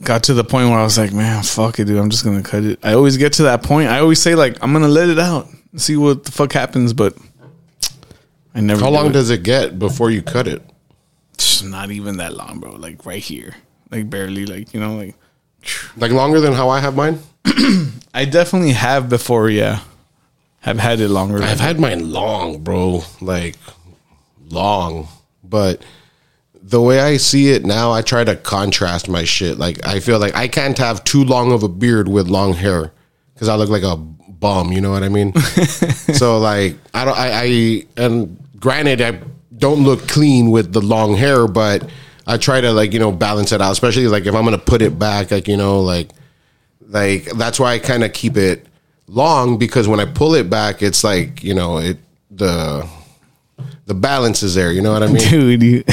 [0.04, 1.98] got to the point where I was like, man, fuck it, dude.
[1.98, 2.80] I'm just gonna cut it.
[2.84, 3.90] I always get to that point.
[3.90, 7.16] I always say like, I'm gonna let it out, see what the fuck happens, but
[8.56, 8.82] I never.
[8.82, 9.14] How do long it.
[9.14, 10.62] does it get before you cut it?
[11.34, 12.76] It's not even that long, bro.
[12.76, 13.56] Like right here,
[13.90, 15.16] like barely, like you know, like
[15.98, 17.20] Like longer than how I have mine?
[18.14, 19.50] I definitely have before.
[19.50, 19.80] Yeah,
[20.64, 21.44] have had it longer.
[21.44, 23.04] I've had mine long, bro.
[23.20, 23.58] Like
[24.50, 25.10] long.
[25.44, 25.84] But
[26.62, 29.58] the way I see it now, I try to contrast my shit.
[29.58, 32.94] Like I feel like I can't have too long of a beard with long hair
[33.34, 34.72] because I look like a bum.
[34.72, 35.36] You know what I mean?
[36.16, 37.18] so like I don't.
[37.18, 39.20] I, I and granted, I
[39.58, 41.90] don't look clean with the long hair, but
[42.26, 43.74] I try to like you know balance it out.
[43.74, 46.12] Especially like if I'm gonna put it back, like you know like
[46.88, 48.66] like that's why I kind of keep it
[49.08, 51.98] long because when I pull it back, it's like you know it
[52.32, 52.88] the
[53.86, 54.72] the balance is there.
[54.72, 55.18] You know what I mean?
[55.18, 55.64] dude.
[55.64, 55.84] You,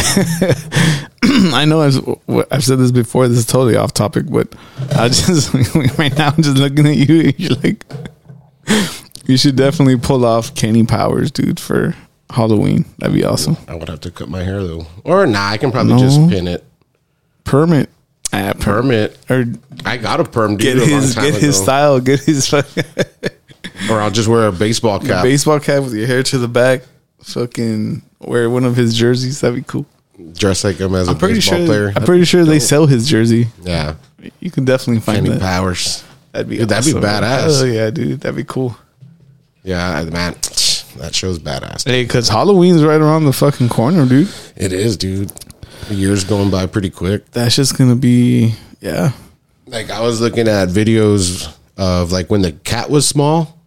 [1.52, 3.28] I know I've, I've said this before.
[3.28, 4.54] This is totally off topic, but
[4.96, 5.52] I just
[5.98, 7.20] right now I'm just looking at you.
[7.20, 7.84] And you're like,
[9.26, 11.94] you should definitely pull off Kenny Powers, dude, for
[12.30, 12.84] Halloween.
[12.98, 13.56] That'd be awesome.
[13.68, 15.98] I would have to cut my hair though, or nah, I can probably No.
[16.00, 16.64] just pin it.
[17.44, 17.90] Permit,
[18.32, 19.18] ah, perm, Perm it.
[19.28, 19.44] or
[19.84, 22.48] I got a perm get dude a long his time get his style, get his
[22.48, 22.84] fucking
[23.90, 25.22] or I'll just wear a baseball cap.
[25.24, 26.82] baseball cap with your hair to the back.
[27.22, 29.40] Fucking wear one of his jerseys.
[29.40, 29.86] That'd be cool.
[30.34, 31.66] dress like him as a I'm pretty baseball sure.
[31.66, 31.92] player.
[31.94, 33.48] I'm pretty sure they sell his jersey.
[33.62, 33.94] yeah,
[34.40, 35.40] You can definitely find Kenny that.
[35.40, 36.04] Powers.
[36.32, 37.62] That'd be Dude, that'd be badass.
[37.62, 38.76] Oh yeah, dude, that'd be cool.
[39.62, 40.32] Yeah, man,
[40.96, 41.84] that show's badass.
[41.86, 44.28] Hey, cause Halloween's right around the fucking corner, dude.
[44.56, 45.30] It is, dude.
[45.90, 47.28] The year's going by pretty quick.
[47.32, 49.10] That's just gonna be yeah.
[49.66, 53.58] Like I was looking at videos of like when the cat was small,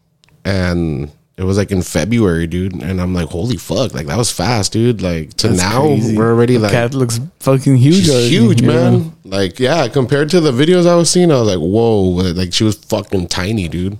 [0.45, 4.31] and it was like in February, dude, and I'm like, holy fuck, like that was
[4.31, 5.01] fast, dude.
[5.01, 6.15] Like to That's now, crazy.
[6.17, 8.05] we're already The like cat looks fucking huge.
[8.07, 9.13] huge, you man.
[9.25, 12.53] Like yeah, compared to the videos I was seeing, I was like, whoa, uh, like
[12.53, 13.97] she was fucking tiny, dude.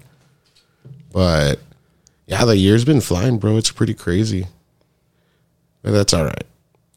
[1.12, 1.60] But
[2.26, 3.58] yeah, the year's been flying, bro.
[3.58, 4.48] It's pretty crazy.
[5.82, 6.46] But that's all right.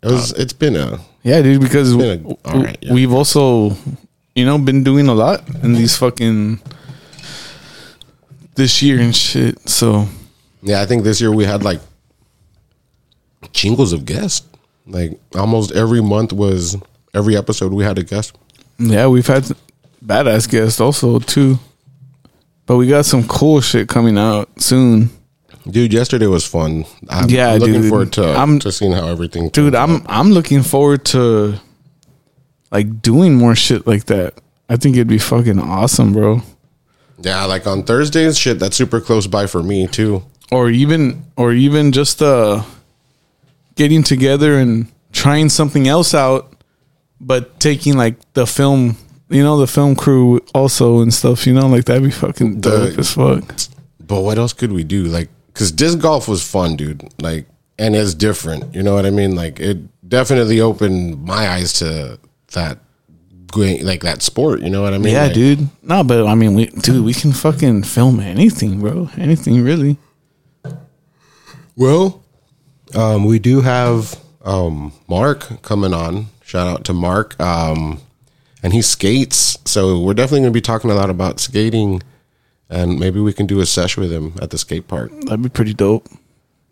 [0.06, 0.32] It was.
[0.32, 1.60] Uh, it's been a Yeah, dude.
[1.60, 2.92] Because been a- w- all right, yeah.
[2.92, 3.76] we've also,
[4.34, 6.60] you know, been doing a lot in these fucking
[8.54, 9.68] this year and shit.
[9.68, 10.06] So
[10.62, 11.80] Yeah, I think this year we had like
[13.52, 14.46] jingles of guests.
[14.86, 16.76] Like almost every month was
[17.14, 18.36] every episode we had a guest.
[18.78, 19.44] yeah, we've had
[20.04, 21.58] badass guests also too.
[22.66, 25.10] But we got some cool shit coming out soon,
[25.68, 26.84] Dude, yesterday was fun.
[27.08, 27.88] I'm Yeah, looking dude.
[27.90, 29.48] forward to I'm- to seeing how everything.
[29.50, 29.74] dude.
[29.74, 30.02] I'm out.
[30.08, 31.54] I'm looking forward to
[32.70, 34.34] like doing more shit like that.
[34.68, 36.42] I think it'd be fucking awesome, bro.
[37.22, 38.58] yeah, like on Thursdays, shit.
[38.58, 40.22] That's super close by for me too.
[40.52, 42.62] or even or even just uh
[43.74, 46.52] getting together and trying something else out
[47.20, 48.96] but taking like the film
[49.28, 52.70] you know the film crew also and stuff you know like that'd be fucking The-
[52.90, 53.42] dope as fuck
[54.06, 55.02] But what else could we do?
[55.04, 57.02] Like, cause disc golf was fun, dude.
[57.20, 57.46] Like,
[57.78, 58.74] and it's different.
[58.74, 59.34] You know what I mean?
[59.34, 59.78] Like, it
[60.08, 62.18] definitely opened my eyes to
[62.52, 62.78] that,
[63.54, 64.60] like that sport.
[64.62, 65.12] You know what I mean?
[65.14, 69.08] yeah Like, dude no but i mean we dude we can fucking film anything bro
[69.16, 69.96] anything really
[71.76, 72.22] Well,
[72.94, 76.26] um, we do have um, Mark coming on.
[76.42, 77.38] Shout out to Mark.
[77.40, 78.00] Um,
[78.62, 79.58] and he skates.
[79.66, 82.02] So we're definitely going to be talking a lot about skating.
[82.68, 85.12] And maybe we can do a sesh with him at the skate park.
[85.22, 86.08] that'd be pretty dope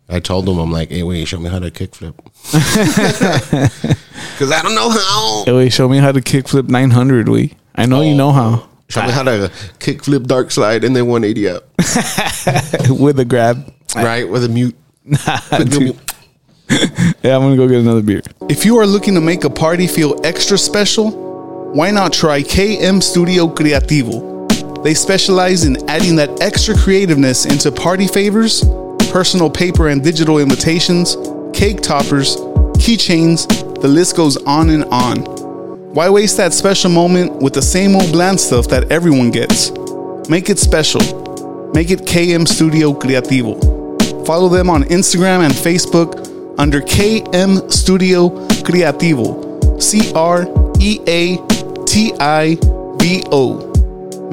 [0.06, 2.12] I told him, I'm like, hey, wait, show me how to kickflip.
[4.34, 5.44] Because I don't know how.
[5.46, 8.16] hey wait show me how to kickflip 900 we i know you oh.
[8.16, 11.64] know how Show me how to kickflip dark slide and then 180 up.
[13.00, 14.28] with a grab right?
[14.28, 14.76] With a mute.
[15.04, 15.96] Dude.
[17.22, 19.86] yeah i'm gonna go get another beer If you are looking to make a party
[19.86, 21.12] feel extra special,
[21.72, 24.33] why not try KM Studio Creativo?
[24.84, 28.62] They specialize in adding that extra creativeness into party favors,
[29.10, 31.16] personal paper and digital invitations,
[31.54, 32.36] cake toppers,
[32.76, 33.48] keychains,
[33.80, 35.20] the list goes on and on.
[35.94, 39.70] Why waste that special moment with the same old bland stuff that everyone gets?
[40.28, 41.00] Make it special.
[41.72, 44.26] Make it KM Studio Creativo.
[44.26, 48.28] Follow them on Instagram and Facebook under KM Studio
[48.64, 49.80] Creativo.
[49.82, 50.46] C R
[50.78, 51.38] E A
[51.86, 52.58] T I
[53.00, 53.73] V O.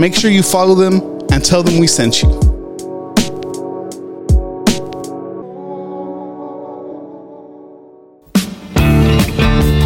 [0.01, 0.99] Make sure you follow them
[1.31, 2.29] and tell them we sent you.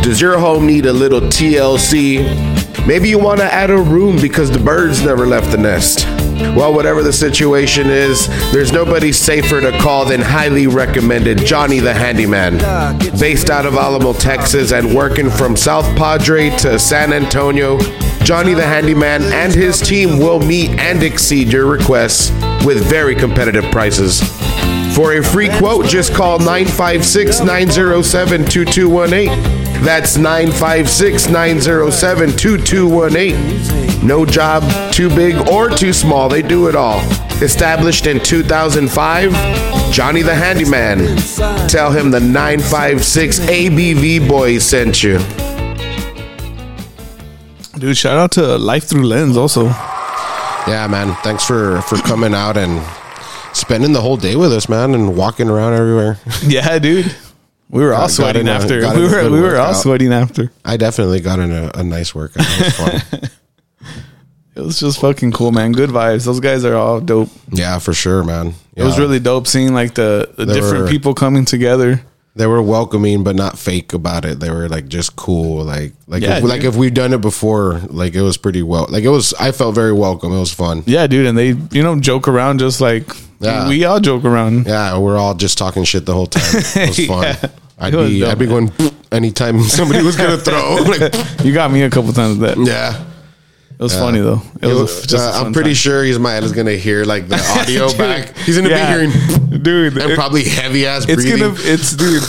[0.01, 2.87] Does your home need a little TLC?
[2.87, 6.05] Maybe you want to add a room because the birds never left the nest.
[6.55, 11.93] Well, whatever the situation is, there's nobody safer to call than highly recommended Johnny the
[11.93, 12.59] Handyman.
[13.19, 17.77] Based out of Alamo, Texas, and working from South Padre to San Antonio,
[18.25, 22.31] Johnny the Handyman and his team will meet and exceed your requests
[22.65, 24.19] with very competitive prices.
[24.95, 29.83] For a free quote, just call 956 907 2218.
[29.83, 34.07] That's 956 907 2218.
[34.07, 37.01] No job too big or too small, they do it all.
[37.43, 41.15] Established in 2005, Johnny the Handyman.
[41.69, 45.19] Tell him the 956 ABV boys sent you.
[47.85, 49.65] Dude shout out to life through lens also
[50.67, 51.15] Yeah, man.
[51.23, 52.81] Thanks for for coming out and
[53.53, 56.17] spending the whole day with us, man, and walking around everywhere.
[56.43, 57.15] Yeah, dude.
[57.69, 58.79] We were all Got- got sweating in a- after.
[58.95, 60.51] We were we were all sweating after.
[60.63, 62.45] I definitely got in a, a nice workout.
[62.47, 62.75] It was
[63.11, 63.21] fun.
[64.55, 65.73] It was just fucking cool, man.
[65.73, 66.23] Good vibes.
[66.23, 67.27] Those guys are all dope.
[67.51, 68.53] yeah, for sure, man.
[68.73, 72.01] It was really dope seeing like the, the different were- people coming together.
[72.35, 74.39] They were welcoming but not fake about it.
[74.39, 75.63] They were like just cool.
[75.63, 78.87] Like like Yeah, if, like if we've done it before, like it was pretty well.
[78.89, 79.33] Like it was.
[79.35, 80.31] I felt very welcome.
[80.33, 80.83] It was fun.
[80.85, 83.03] Yeah, dude, and they you know joke around just like
[83.39, 83.67] Yeah.
[83.69, 84.67] we all joke around.
[84.67, 86.43] Yeah, we're all just talking shit the whole time.
[86.75, 87.23] It was fun.
[87.23, 87.49] Yeah.
[87.77, 88.71] I'd was be dope, I'd be going
[89.11, 90.77] anytime somebody was gonna throw.
[90.85, 91.13] Like,
[91.43, 92.57] You got me a couple times that.
[92.57, 93.03] yeah.
[93.77, 94.41] It was funny though.
[94.61, 95.15] It was just.
[95.15, 95.75] uh, I'm pretty time.
[95.75, 98.35] sure his Ismael is gonna hear like the audio Dude, back.
[98.37, 98.97] He's gonna yeah.
[98.97, 99.97] be hearing dude.
[99.97, 101.39] and it- probably heavy ass it's breathing.
[101.39, 102.23] gonna it's dude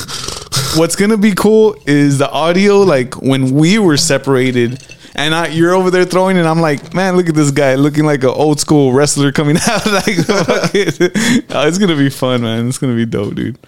[0.78, 4.82] what's gonna be cool is the audio like when we were separated
[5.14, 8.04] and I, you're over there throwing and i'm like man look at this guy looking
[8.04, 10.16] like an old school wrestler coming out like.
[10.28, 13.58] Oh, it's gonna be fun man it's gonna be dope dude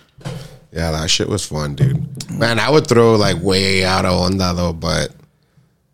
[0.72, 2.30] Yeah, that shit was fun, dude.
[2.30, 5.10] Man, I would throw like way out of onda though, but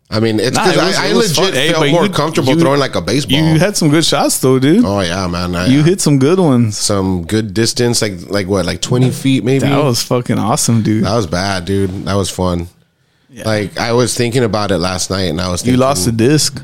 [0.09, 1.53] I mean, it's Nah, because it I, I legit.
[1.55, 3.39] Hey, felt more you- comfortable you- throwing like a baseball.
[3.39, 4.85] You had some good shots though, dude.
[4.85, 5.55] oh yeah, man.
[5.55, 6.77] I, You hit some good ones.
[6.77, 9.61] some good distance, like like what, like twenty feet maybe.
[9.67, 11.05] That was fucking awesome, dude.
[11.05, 11.89] That was bad, dude.
[12.05, 12.67] That was fun.
[13.43, 16.61] Like I was thinking about it last night, and I was You lost the disc.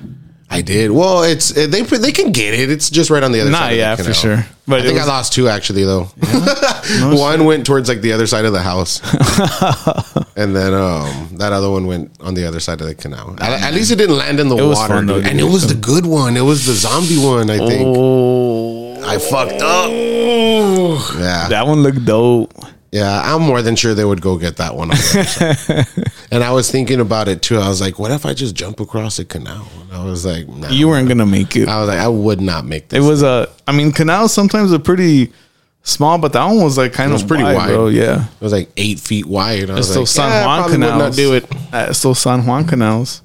[0.53, 0.91] I did.
[0.91, 2.69] Well, it's they they can get it.
[2.69, 3.65] It's just right on the other Nah, side.
[3.67, 4.45] of the yeah, for sure.
[4.67, 6.03] But I think was- I lost two actually though.
[7.15, 8.99] one went towards like the other side of the house,
[10.35, 13.35] and then um that other one went on the other side of the canal.
[13.39, 15.75] At, at least it didn't land in the water, fun, though, and it was the
[15.75, 16.35] good one.
[16.35, 17.49] It was the zombie one.
[17.49, 19.89] I think Oh, I fucked up.
[21.17, 22.53] Yeah, that one looked dope.
[22.91, 23.21] Yeah.
[23.23, 24.91] I'm more than sure they would go get that one.
[24.91, 26.11] On the other side.
[26.31, 27.57] and I was thinking about it too.
[27.57, 29.67] I was like, what if I just jump across the canal?
[29.81, 30.69] And I was like, nah.
[30.69, 31.67] You weren't gonna make it.
[31.67, 33.03] I was like, I would not make this.
[33.03, 33.49] It was a.
[33.67, 35.31] I mean, canals sometimes are pretty
[35.83, 37.69] small, but that one was like kind It of pretty wide.
[37.69, 37.87] bro.
[37.87, 39.69] Yeah, It was like eight feet wide.
[39.69, 41.17] I was it's like, San yeah, Juan probably would canals.
[41.17, 41.73] not do it.
[41.73, 43.21] Uh, it's San Juan canals.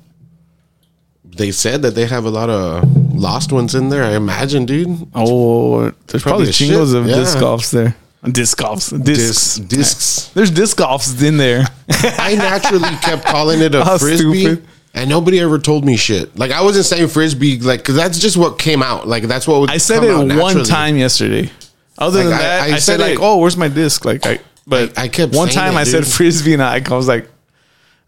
[1.25, 4.05] They said that they have a lot of lost ones in there.
[4.05, 5.07] I imagine, dude.
[5.15, 7.17] Oh, there's Probably probably chingos shit, of yeah.
[7.17, 7.95] disc golfs there.
[8.31, 9.57] Disc golfs, discs.
[9.57, 9.59] Discs.
[9.59, 10.29] discs.
[10.35, 11.65] There's disc golfs in there.
[11.91, 14.67] I naturally kept calling it a How frisbee, stupid.
[14.95, 16.37] and nobody ever told me shit.
[16.37, 19.07] Like I wasn't saying frisbee, like because that's just what came out.
[19.07, 20.65] Like that's what would I said it one naturally.
[20.65, 21.51] time yesterday.
[21.99, 24.41] Other Like, than that, I, I said said like, "Oh, where's my disc?" Like I,
[24.67, 27.29] but I- I kept one time it, I said frisbee, and I, I was like,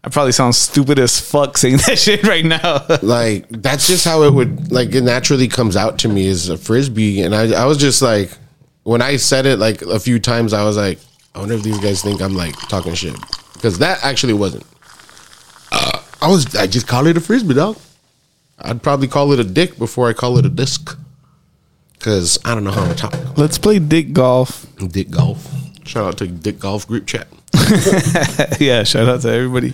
[0.03, 2.85] I probably sound stupid as fuck saying that shit right now.
[3.01, 6.57] Like that's just how it would like it naturally comes out to me as a
[6.57, 8.29] frisbee, and I I was just like
[8.89, 10.97] when I said it like a few times, I was like,
[11.35, 13.15] I wonder if these guys think I'm like talking shit
[13.53, 14.65] because that actually wasn't.
[15.71, 17.77] Uh, I was I just call it a frisbee, dog.
[18.57, 20.97] I'd probably call it a dick before I call it a disc.
[21.99, 23.13] Cause I don't know how to talk.
[23.37, 24.65] Let's play dick golf.
[24.77, 25.47] Dick golf.
[25.85, 27.27] Shout out to Dick Golf group chat.
[28.59, 29.73] yeah, shout out to everybody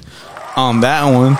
[0.55, 1.37] on that one.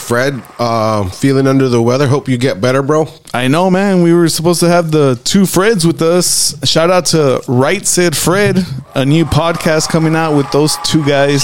[0.00, 2.08] Fred, uh, feeling under the weather.
[2.08, 3.06] Hope you get better, bro.
[3.32, 4.02] I know, man.
[4.02, 6.54] We were supposed to have the two Freds with us.
[6.68, 8.58] Shout out to Right Said Fred,
[8.94, 11.42] a new podcast coming out with those two guys.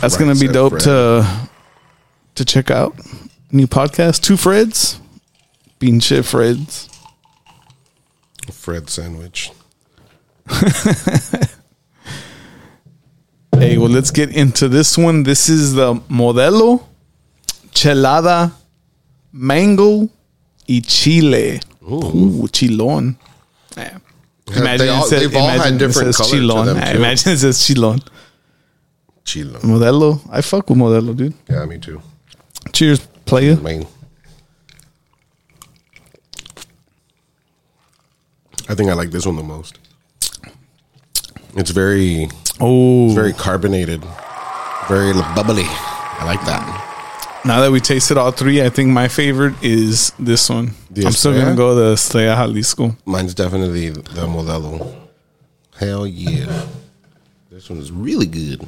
[0.00, 0.82] That's Right gonna be dope Fred.
[0.82, 1.48] to
[2.36, 2.96] to check out.
[3.50, 4.98] New podcast, two Freds,
[5.80, 6.88] pinche Freds.
[8.52, 9.50] Fred sandwich.
[13.58, 15.22] Hey, well, let's get into this one.
[15.22, 16.84] This is the Modelo
[17.72, 18.52] Chelada
[19.32, 20.08] Mango
[20.68, 21.60] y Chile.
[21.82, 23.16] Ooh, chilon.
[23.76, 23.90] Eh,
[24.54, 24.76] yeah.
[24.76, 26.64] they all- they've all had different says color to chilon.
[26.66, 26.98] them, Yeah, too.
[26.98, 28.06] Imagine it says chilon.
[29.24, 29.58] Chilo.
[29.60, 30.20] Modelo.
[30.30, 31.34] I fuck with Modelo, dude.
[31.50, 32.00] Yeah, me too.
[32.72, 33.56] Cheers, player.
[33.56, 33.86] Mean,
[38.68, 39.78] I think I like this one the most.
[41.56, 42.28] It's very,
[42.60, 44.02] Oh, very carbonated,
[44.88, 45.64] very bubbly.
[45.66, 47.42] I like that.
[47.44, 50.72] now that we tasted all three, I think my favorite is this one.
[50.90, 52.96] The I'm still gonna go the Estrella Jalisco.
[53.04, 54.94] Mine's definitely the Modelo.
[55.78, 56.66] Hell yeah.
[57.50, 58.66] This one is really good.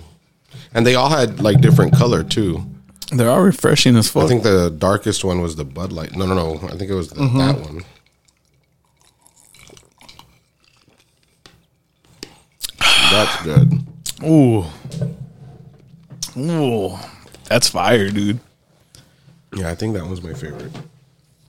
[0.73, 2.65] And they all had like different color too.
[3.13, 4.25] They're all refreshing as fuck.
[4.25, 6.15] I think the darkest one was the Bud Light.
[6.17, 6.69] No, no, no.
[6.69, 7.39] I think it was the, mm-hmm.
[7.39, 7.85] that one.
[13.11, 13.73] That's good.
[14.25, 14.65] Ooh.
[16.37, 16.97] Ooh.
[17.49, 18.39] That's fire, dude.
[19.55, 20.73] Yeah, I think that was my favorite.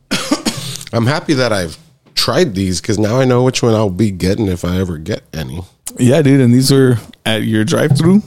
[0.94, 1.78] I'm happy that I've
[2.16, 5.24] tried these because now I know which one I'll be getting if I ever get
[5.34, 5.62] any.
[5.98, 6.42] Yeah, dude.
[6.42, 8.24] And these are at your drive through.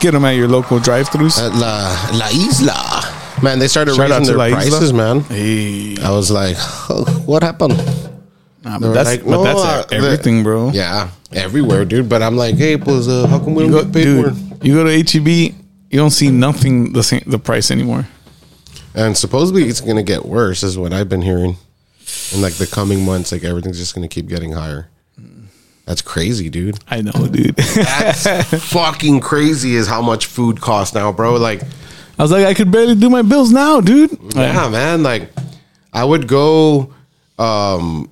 [0.00, 1.38] Get them at your local drive throughs.
[1.38, 5.20] At La La Isla, man, they started Shout raising their prices, man.
[5.20, 5.96] Hey.
[6.02, 7.74] I was like, oh, what happened?
[8.68, 10.70] Nah, but that's, like, but "No, that's e- everything, bro.
[10.70, 12.08] Yeah, everywhere, dude.
[12.08, 14.36] But I'm like, hey, pues, uh, how come we You don't go, get paid dude,
[14.36, 14.58] more?
[14.62, 15.28] you go to HEB,
[15.90, 18.06] you don't see nothing the same the price anymore.
[18.94, 21.56] And supposedly it's gonna get worse, is what I've been hearing.
[22.34, 24.88] In like the coming months, like everything's just gonna keep getting higher.
[25.86, 26.78] That's crazy, dude.
[26.88, 27.56] I know, dude.
[27.56, 28.26] That's
[28.72, 31.36] fucking crazy is how much food costs now, bro.
[31.36, 31.62] Like,
[32.18, 34.10] I was like, I could barely do my bills now, dude.
[34.34, 35.02] yeah, man.
[35.02, 35.30] Like,
[35.92, 36.92] I would go
[37.38, 38.10] um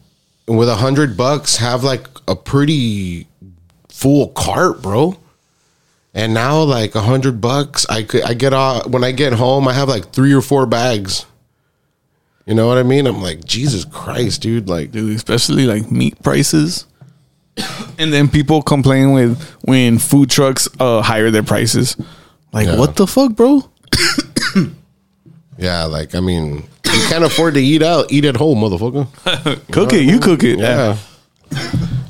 [0.48, 3.26] with a hundred bucks, have like a pretty
[3.88, 5.16] full cart, bro.
[6.14, 9.68] And now, like a hundred bucks, I could I get off when I get home,
[9.68, 11.26] I have like three or four bags.
[12.46, 13.06] You know what I mean?
[13.06, 14.68] I'm like, Jesus Christ, dude.
[14.68, 16.86] Like, dude, especially like meat prices.
[17.98, 21.96] And then people complain with when food trucks uh higher their prices.
[22.52, 22.78] Like, Yeah.
[22.78, 23.62] what the fuck, bro?
[25.58, 26.64] yeah, like I mean,
[26.96, 29.06] you can't afford to eat out, eat at home, motherfucker.
[29.72, 30.58] cook it, you cook it.
[30.58, 30.96] Yeah.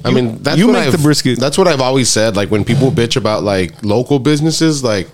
[0.04, 1.38] I mean, that's you what make I've, the brisket.
[1.38, 2.36] That's what I've always said.
[2.36, 5.08] Like when people bitch about like local businesses, like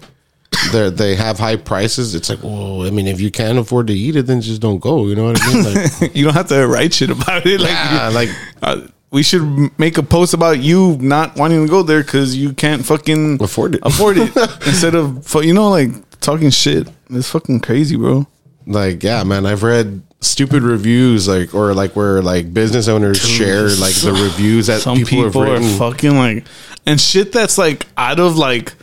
[0.70, 2.14] they they have high prices.
[2.14, 4.78] It's like, well, I mean, if you can't afford to eat it, then just don't
[4.78, 5.06] go.
[5.06, 5.64] You know what I mean?
[5.64, 7.60] Like, you don't have to write shit about it.
[7.60, 8.28] Like, yeah, like
[8.62, 12.52] uh, we should make a post about you not wanting to go there because you
[12.52, 13.80] can't fucking Afford it.
[13.84, 16.88] Afford it instead of you know like talking shit.
[17.10, 18.26] It's fucking crazy, bro.
[18.66, 23.68] Like yeah man i've read stupid reviews like or like where like business owners share
[23.68, 26.44] like the reviews that Some people, people, are fucking like
[26.86, 28.74] and shit that's like out of like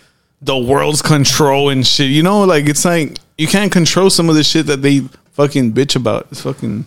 [0.41, 2.09] the world's control and shit.
[2.09, 4.99] You know, like it's like you can't control some of the shit that they
[5.31, 6.27] fucking bitch about.
[6.31, 6.85] It's fucking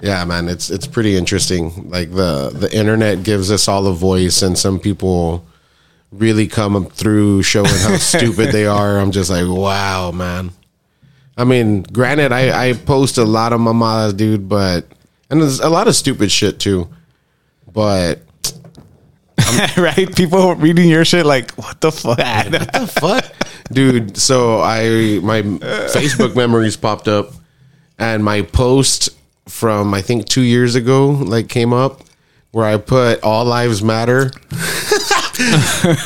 [0.00, 1.88] yeah man it's it's pretty interesting.
[1.90, 5.44] Like the the internet gives us all a voice and some people
[6.12, 8.98] really come through showing how stupid they are.
[8.98, 10.50] I'm just like wow man
[11.36, 14.86] i mean granted i i post a lot of mamadas dude but
[15.30, 16.88] and there's a lot of stupid shit too
[17.72, 18.20] but
[19.76, 20.14] right.
[20.14, 22.18] People reading your shit like, what the fuck?
[22.18, 23.24] what the fuck,
[23.72, 24.16] dude?
[24.16, 27.32] So I my Facebook memories popped up,
[27.98, 29.10] and my post
[29.48, 32.00] from I think two years ago like came up
[32.54, 34.30] where I put "All Lives Matter,"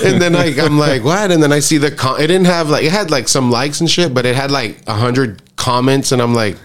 [0.05, 1.31] and then like I'm like what?
[1.31, 3.81] And then I see the con- it didn't have like it had like some likes
[3.81, 6.57] and shit, but it had like a hundred comments, and I'm like,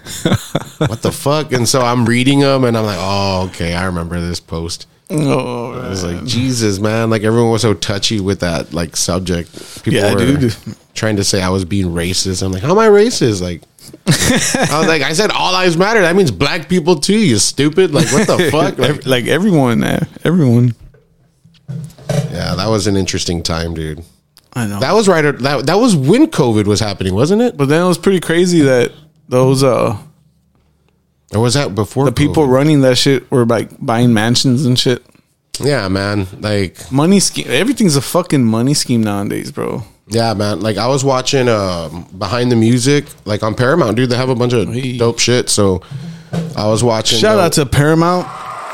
[0.78, 1.52] what the fuck?
[1.52, 4.86] And so I'm reading them, and I'm like, oh okay, I remember this post.
[5.10, 7.10] oh, I was like, Jesus, man!
[7.10, 9.52] Like everyone was so touchy with that like subject.
[9.84, 10.56] People Yeah, were dude.
[10.94, 12.42] trying to say I was being racist.
[12.42, 13.42] I'm like, how am I racist?
[13.42, 13.60] Like,
[14.06, 16.00] I was like, I said all lives matter.
[16.02, 17.18] That means black people too.
[17.18, 17.92] You stupid!
[17.92, 18.78] Like, what the fuck?
[18.78, 19.82] Like, like everyone,
[20.24, 20.74] everyone.
[22.30, 24.04] yeah, that was an interesting time, dude.
[24.54, 24.80] I know.
[24.80, 25.22] That was right.
[25.22, 27.56] That that was when COVID was happening, wasn't it?
[27.56, 28.92] but then it was pretty crazy that
[29.28, 29.96] those uh
[31.32, 32.52] Or was that before the people COVID?
[32.52, 35.04] running that shit were like buying mansions and shit.
[35.60, 36.26] Yeah, man.
[36.40, 37.46] Like, Money scheme.
[37.48, 39.84] Everything's a fucking money scheme nowadays, bro.
[40.08, 40.60] Yeah, man.
[40.60, 44.10] Like I was watching um, behind the music, like on Paramount, dude.
[44.10, 44.96] They have a bunch of Hey.
[44.98, 45.48] dope shit.
[45.48, 45.82] So
[46.56, 47.18] I was watching.
[47.18, 48.26] Shout out to Paramount.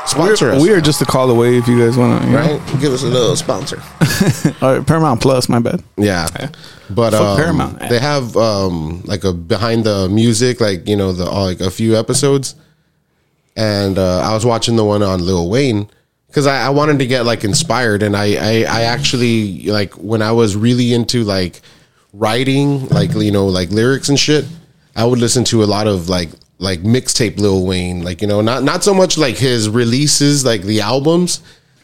[0.07, 0.61] sponsor we're, us.
[0.61, 2.27] we are just a call away if you guys want to.
[2.29, 2.59] right?
[2.81, 3.77] Give us a little sponsor.
[4.61, 5.47] All right, Paramount Plus.
[5.47, 5.83] My bad.
[5.95, 6.27] Yeah,
[6.89, 7.79] but Fuck um, Paramount.
[7.79, 11.69] They have um, like a behind the music, like you know, the all, like a
[11.71, 12.55] few episodes,
[13.55, 15.89] and uh, I was watching the one on Lil Wayne
[16.31, 20.21] because I, I wanted to get like inspired, and I, I I actually like when
[20.21, 21.59] I was really into like
[22.13, 24.45] writing, like you know, like lyrics and shit.
[24.95, 28.39] I would listen to a lot of like like mixtape Lil Wayne, like you know,
[28.39, 31.41] not not so much like his releases, like the albums.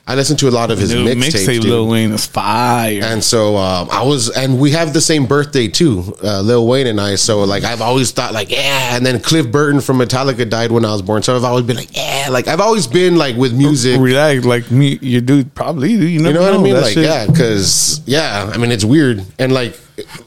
[0.10, 1.60] I listened to a lot of his mixtapes.
[1.60, 1.64] mixtape.
[1.64, 3.02] Lil Wayne is fire.
[3.04, 6.88] And so um, I was, and we have the same birthday too, uh, Lil Wayne
[6.88, 7.16] and I.
[7.16, 10.86] So like I've always thought like yeah, and then Cliff Burton from Metallica died when
[10.86, 11.24] I was born.
[11.24, 14.00] So I've always been like yeah, like I've always been like with music.
[14.00, 15.92] Relax, like me, you do probably.
[15.92, 16.76] You, You never know what I mean?
[16.76, 19.78] Like shit- yeah, because yeah, I mean it's weird and like.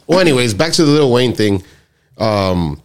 [0.07, 1.63] Well, anyways, back to the Lil Wayne thing.
[2.19, 2.83] Um,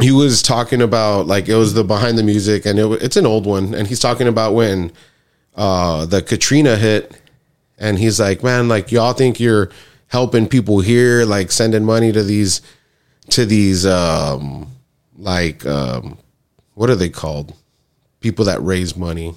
[0.00, 3.26] he was talking about like it was the behind the music, and it, it's an
[3.26, 4.90] old one, and he's talking about when
[5.54, 7.12] uh, the Katrina hit,
[7.78, 9.70] and he's like, man, like y'all think you're
[10.08, 12.60] helping people here, like sending money to these
[13.30, 14.70] to these um
[15.16, 16.18] like um
[16.74, 17.54] what are they called?
[18.20, 19.34] People that raise money.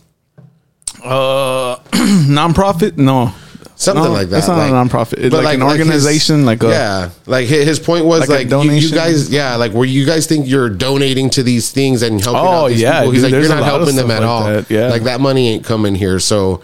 [1.03, 1.75] Uh,
[2.27, 2.97] nonprofit?
[2.97, 3.33] No,
[3.79, 4.39] Something No, like that.
[4.39, 5.19] It's not like, a nonprofit.
[5.19, 6.45] It's but like, an organization.
[6.47, 9.71] like a yeah, like his point was Like a like, you, you guys, yeah, like
[9.71, 13.01] where you guys think you're donating to these things and helping Oh, out these yeah,
[13.01, 13.11] people.
[13.11, 14.43] He's dude, like, you're not helping them at like all.
[14.45, 14.87] that, yeah.
[14.87, 16.19] like that money ain't coming here.
[16.19, 16.63] So,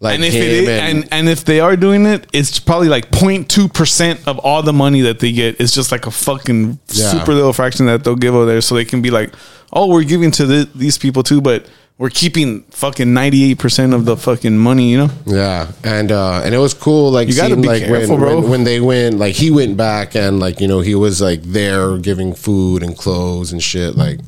[0.00, 2.88] like and if it is, and, and and if they are doing it, it's probably
[2.88, 6.78] like 02 percent of all the money that they get is just like a fucking
[6.88, 7.10] Yeah.
[7.10, 9.32] super little fraction that they'll give over there, so they can be like,
[9.72, 11.66] oh, we're giving to the, these people too, but
[12.00, 15.10] we're keeping fucking 98 percent of the fucking money, you know?
[15.26, 17.10] yeah, and uh and it was cool.
[17.10, 18.40] Like You gotta seeing be like careful, when, bro.
[18.40, 21.42] when when they went, like he went back and like you know he was like
[21.42, 24.18] there giving food and clothes and shit like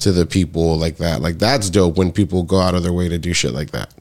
[0.00, 1.22] to the people like that.
[1.22, 3.94] Like that's dope when people go out of their way to do shit like that.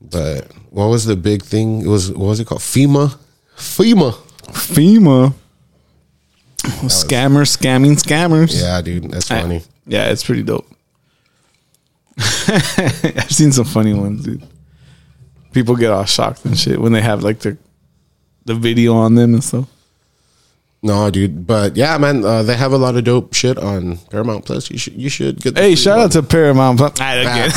[0.00, 1.80] But what was the big thing?
[1.80, 2.60] It was what was it called?
[2.60, 3.16] FEMA.
[3.56, 4.22] FEMA.
[4.52, 5.34] FEMA,
[6.84, 8.60] scammers, scamming scammers.
[8.60, 9.62] Yeah, dude, that's I- funny.
[9.86, 10.66] yeah, it's pretty dope.
[12.18, 14.42] I've seen some funny ones, dude.
[15.52, 17.56] People get all shocked and shit when they have like the
[18.44, 19.66] the video on them and stuff.
[20.82, 24.44] No, dude, but yeah, man, uh, they have a lot of dope shit on Paramount
[24.44, 24.70] Plus.
[24.70, 25.54] You should you should get.
[25.54, 26.04] the Hey, shout one.
[26.06, 26.78] out to Paramount.
[26.78, 26.92] Plus.
[26.92, 27.50] Again.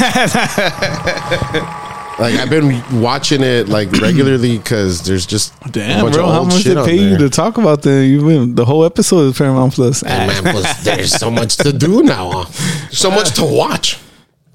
[2.20, 6.34] like I've been watching it like regularly because there's just a Damn, bunch bro, of
[6.34, 9.28] how much shit they pay you to talk about the you've been the whole episode
[9.28, 10.02] of Paramount Plus?
[10.04, 12.32] And man, plus, there's so much to do now.
[12.32, 12.46] huh?
[12.92, 14.00] So much to watch.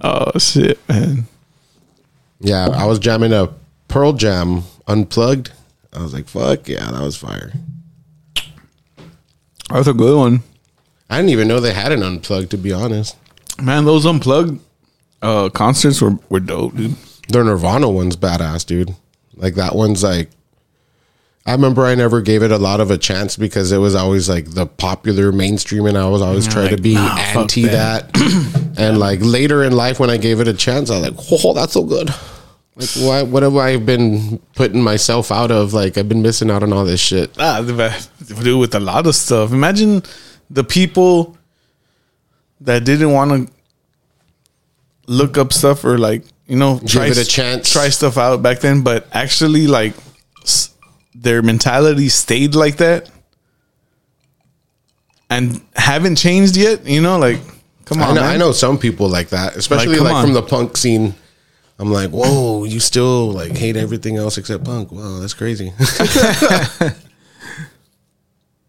[0.05, 1.25] Oh shit, man.
[2.39, 3.49] Yeah, I was jamming a
[3.89, 5.51] Pearl Jam unplugged.
[5.95, 7.53] I was like, fuck yeah, that was fire.
[9.71, 10.43] That's a good one.
[11.09, 13.17] I didn't even know they had an unplugged, to be honest.
[13.63, 14.61] Man, those unplugged
[15.23, 16.97] uh, concerts were, were dope, dude.
[17.29, 18.95] Their Nirvana one's badass, dude.
[19.37, 20.29] Like that one's like
[21.47, 24.31] I remember I never gave it a lot of a chance because it was always
[24.31, 28.11] like the popular mainstream and I was always trying to be nah, anti that.
[28.79, 31.53] and like later in life when I gave it a chance, I was like, Oh,
[31.53, 32.09] that's so good.
[32.77, 35.75] Like why what have I been putting myself out of?
[35.75, 37.37] Like I've been missing out on all this shit.
[37.39, 38.09] Ah, the
[38.43, 39.53] do with a lot of stuff.
[39.53, 40.03] Imagine
[40.51, 41.37] the people
[42.63, 43.55] that didn't want to
[45.07, 47.71] look up stuff or like you know try it a chance.
[47.71, 49.95] try stuff out back then, but actually like
[50.43, 50.74] s-
[51.15, 53.11] their mentality stayed like that
[55.31, 56.87] and haven't changed yet.
[56.87, 57.41] You know, like
[57.85, 58.31] come on, I know, man.
[58.31, 61.15] I know some people like that, especially come like, from the punk scene.
[61.79, 64.93] I'm like, whoa, you still like hate everything else except punk.
[64.93, 65.73] Wow, that's crazy.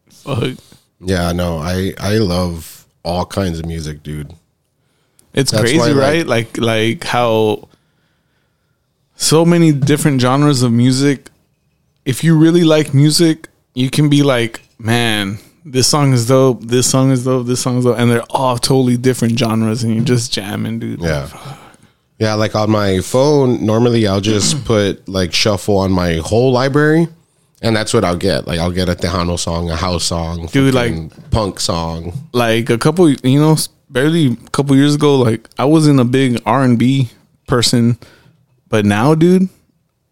[0.09, 0.53] Fuck.
[0.99, 4.33] yeah, no, I I love all kinds of music, dude.
[5.33, 6.25] It's That's crazy, why, like- right?
[6.25, 7.67] Like like how
[9.15, 11.29] so many different genres of music.
[12.05, 16.61] If you really like music, you can be like, man, this song is dope.
[16.63, 17.47] This song is dope.
[17.47, 21.01] This song is dope, and they're all totally different genres, and you're just jamming, dude.
[21.01, 21.27] Yeah.
[22.17, 27.07] Yeah, like on my phone, normally I'll just put like shuffle on my whole library,
[27.61, 28.47] and that's what I'll get.
[28.47, 30.93] Like I'll get a Tejano song, a house song, Dude, like
[31.31, 32.13] punk song.
[32.31, 33.57] like a couple, you know,
[33.89, 37.09] barely a couple years ago, like I wasn't a big R and B
[37.47, 37.97] person,
[38.69, 39.49] but now, dude,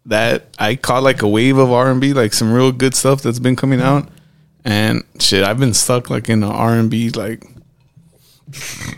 [0.06, 3.22] that I caught like a wave of R and B, like some real good stuff
[3.22, 4.08] that's been coming out,
[4.64, 7.42] and shit, I've been stuck like in the R and B, like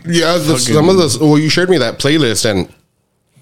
[0.05, 2.73] Yeah, the, some of the well, you shared me that playlist, and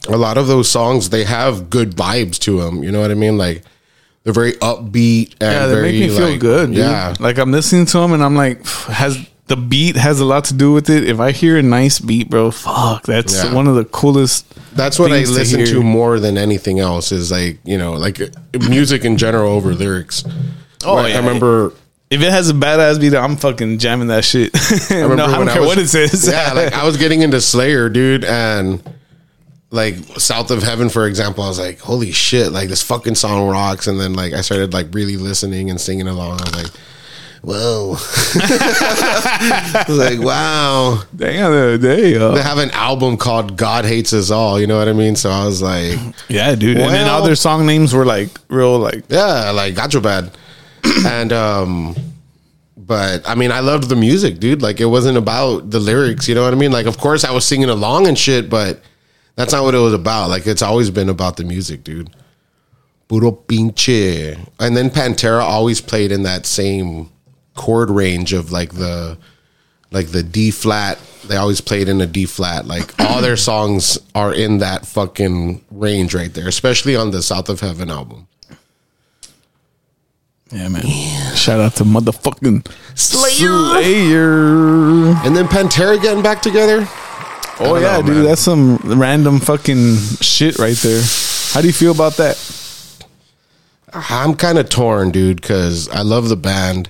[0.08, 2.84] a lot of those songs they have good vibes to them.
[2.84, 3.38] You know what I mean?
[3.38, 3.64] Like
[4.24, 6.68] they're very upbeat and yeah, they very make me feel like- good.
[6.70, 6.78] Dude.
[6.78, 10.46] Yeah, like I'm listening to them and I'm like, has the beat has a lot
[10.46, 11.08] to do with it?
[11.08, 13.54] If I hear a nice beat, bro, fuck, that's Yeah.
[13.54, 14.46] one of the coolest.
[14.76, 17.12] that's what I things to listen to, more than anything else.
[17.12, 18.20] Is like you know, like
[18.70, 20.24] music in general over lyrics.
[20.84, 21.16] Oh, yeah.
[21.16, 21.74] I remember.
[22.12, 24.52] If it has a badass beat, I'm fucking jamming that shit.
[24.92, 26.28] I no, remember I don't when I was- what it says.
[26.32, 28.82] yeah, like I was getting into Slayer, dude, and
[29.72, 33.48] like South of Heaven, for example, I was like, holy shit, like this fucking song
[33.50, 33.88] rocks.
[33.88, 36.40] And then like I started like really listening and singing along.
[36.42, 36.72] I was like,
[37.46, 37.96] whoa.
[38.00, 41.02] I was like, wow.
[41.16, 44.60] Damn, the other day, uh, They have an album called God Hates Us All.
[44.60, 45.16] You know what I mean?
[45.16, 46.78] So I was like, yeah, dude.
[46.78, 50.32] and then Well- other song names were like real, like yeah, like got your bad.
[51.06, 51.96] and um
[52.78, 54.62] but I mean I loved the music, dude.
[54.62, 56.72] Like it wasn't about the lyrics, you know what I mean?
[56.72, 58.82] Like of course I was singing along and shit, but
[59.36, 60.30] that's not what it was about.
[60.30, 62.10] Like it's always been about the music, dude.
[63.08, 64.38] Puro pinche.
[64.60, 67.10] And then Pantera always played in that same
[67.56, 69.18] chord range of like the
[69.92, 71.00] like the D flat.
[71.26, 72.68] They always played in a D flat.
[72.68, 77.50] Like all their songs are in that fucking range right there, especially on the South
[77.50, 78.28] of Heaven album.
[80.52, 80.84] yeah, man.
[81.36, 83.82] Shout out to motherfucking Slayer.
[83.82, 85.16] Slayer.
[85.26, 86.88] And then Pantera getting back together.
[87.58, 88.16] Oh yeah, know, dude.
[88.18, 88.26] man.
[88.26, 91.02] That's some random fucking shit right there.
[91.54, 92.36] How do you feel about that?
[93.94, 96.90] I'm kind of torn, dude, because I love the band.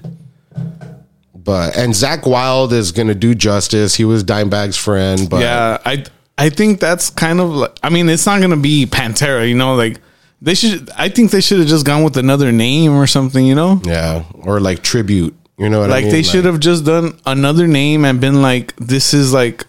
[1.45, 3.95] But and Zakk Wylde is gonna do justice.
[3.95, 6.03] He was Dimebag's friend, but yeah, I
[6.37, 9.75] I think that's kind of like I mean, it's not gonna be Pantera, you know,
[9.75, 10.01] like
[10.41, 13.55] they should I think they should have just gone with another name or something, you
[13.55, 13.79] know?
[13.85, 15.33] yeah, or like tribute.
[15.57, 16.11] You know what I Like mean?
[16.13, 19.65] they should have just done another name and been like this is like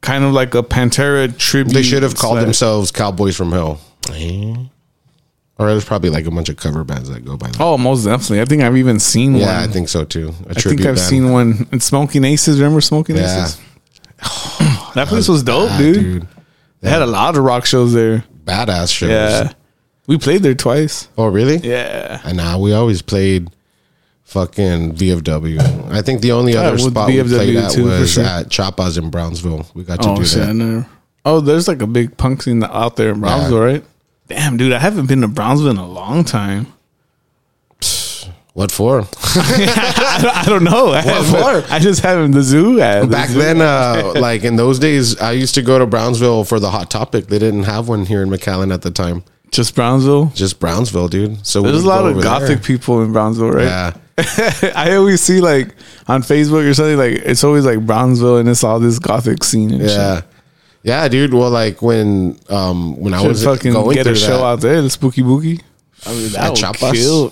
[0.00, 1.72] kind of like a Pantera tribute.
[1.74, 3.80] They should have called slash- themselves Cowboys from Hell.
[4.12, 4.54] Eh?
[5.58, 7.60] Or there's probably like a bunch of cover bands that go by that.
[7.60, 8.40] Oh, most definitely.
[8.40, 9.42] I think I've even seen one.
[9.42, 10.28] yeah, I think so too.
[10.46, 10.98] A I think I've band.
[11.00, 11.66] seen one.
[11.72, 12.60] It's Smoking Aces.
[12.60, 13.42] Remember Smoking Yeah.
[13.44, 13.60] Aces?
[14.94, 16.26] that place was dope, Ah, dude.
[16.80, 18.24] They had a lot of rock shows there.
[18.44, 19.10] Badass shows.
[19.10, 19.52] Yeah.
[20.06, 21.08] We played there twice.
[21.18, 21.56] Oh, really?
[21.56, 22.20] Yeah.
[22.24, 23.50] And now we always played
[24.24, 25.90] fucking VFW.
[25.90, 28.24] I think the only Yeah, other spot we VFW played at too, was sure.
[28.24, 29.66] at Chapas in Brownsville.
[29.74, 30.46] We got to Oh do shit!
[30.46, 30.86] That.
[31.24, 33.84] Oh, there's like a big punk scene out there in Brownsville, right?
[34.28, 36.66] Damn, dude, I haven't been to Brownsville in a long time.
[38.54, 39.02] What for?
[39.02, 40.92] I, don't, I don't know.
[40.92, 41.02] I,
[41.62, 41.72] for?
[41.72, 43.38] I just haven't the zoo the Back zoo.
[43.38, 46.90] then, uh, like in those days, I used to go to Brownsville for the Hot
[46.90, 47.28] Topic.
[47.28, 49.22] They didn't have one here in McAllen at the time.
[49.52, 50.32] just Brownsville.
[50.34, 51.46] Just Brownsville, dude.
[51.46, 52.58] So There's a lot of gothic there.
[52.58, 53.64] people in Brownsville, right?
[53.64, 53.96] Yeah.
[54.74, 55.76] I always see like
[56.08, 59.70] on Facebook or something like it's always like Brownsville and it's all this gothic scene
[59.70, 60.16] and Yeah.
[60.16, 60.24] shit.
[60.88, 61.34] Yeah, dude.
[61.34, 64.44] Well, like when um when I Should was fucking going get through a show that,
[64.44, 65.60] out there, the Spooky boogie.
[66.06, 66.92] I mean, that At would Chapas?
[66.94, 67.30] kill.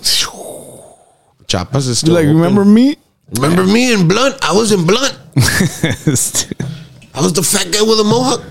[1.47, 2.35] Chapas is You still like open.
[2.35, 2.97] remember me?
[3.31, 4.37] Remember me in Blunt?
[4.43, 5.17] I was in Blunt.
[7.15, 8.41] I was the fat guy with a mohawk.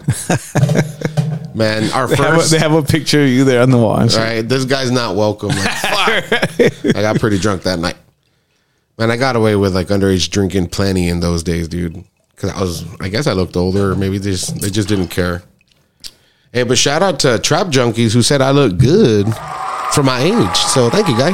[1.55, 3.79] Man, our They have, a, first they have a picture of you there on the
[3.79, 3.97] wall.
[3.99, 4.21] and shit.
[4.21, 5.51] right, this guy's not welcome.
[5.51, 6.97] Like, fuck.
[6.97, 7.97] I got pretty drunk that night.
[8.99, 12.05] Man, I got away with like underage drinking plenty in those days, dude.
[12.37, 15.43] Because I was, I guess I looked older, maybe they just they just didn't care.
[16.53, 19.27] Hey, but shout out to Trap Junkies who said I look good
[19.93, 20.57] for my age.
[20.57, 21.33] So thank you, guy.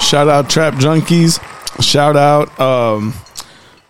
[0.00, 1.40] Shout out Trap Junkies.
[1.82, 3.14] Shout out um,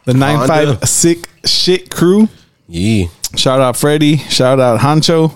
[0.04, 2.28] the nine five sick shit crew.
[2.68, 3.06] Yeah,
[3.36, 4.16] Shout out Freddie.
[4.18, 5.32] Shout out Honcho.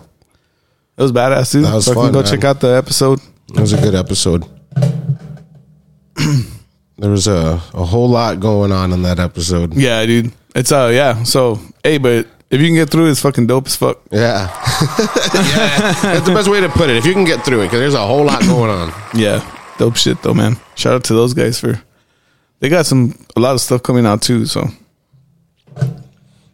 [0.97, 1.65] It was badass, dude.
[1.65, 2.31] That was Fucking fun, go man.
[2.31, 3.21] check out the episode.
[3.55, 4.45] it was a good episode.
[6.99, 9.75] there was a, a whole lot going on in that episode.
[9.75, 10.33] Yeah, dude.
[10.55, 11.23] It's uh yeah.
[11.23, 14.01] So hey, but if you can get through, it's fucking dope as fuck.
[14.11, 14.49] Yeah.
[15.35, 15.93] yeah.
[16.03, 16.97] That's the best way to put it.
[16.97, 18.93] If you can get through it, because there's a whole lot going on.
[19.15, 19.45] Yeah,
[19.79, 20.57] dope shit though, man.
[20.75, 21.81] Shout out to those guys for
[22.59, 24.47] they got some a lot of stuff coming out too.
[24.47, 24.67] So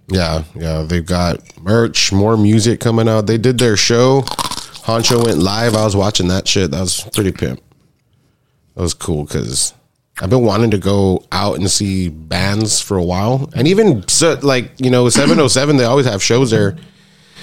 [0.09, 0.83] Yeah, yeah.
[0.83, 3.27] They've got merch, more music coming out.
[3.27, 4.23] They did their show.
[4.87, 5.75] Honcho went live.
[5.75, 6.71] I was watching that shit.
[6.71, 7.61] That was pretty pimp.
[8.75, 9.73] That was cool because
[10.21, 13.51] I've been wanting to go out and see bands for a while.
[13.55, 16.77] And even so, like, you know, 707, they always have shows there.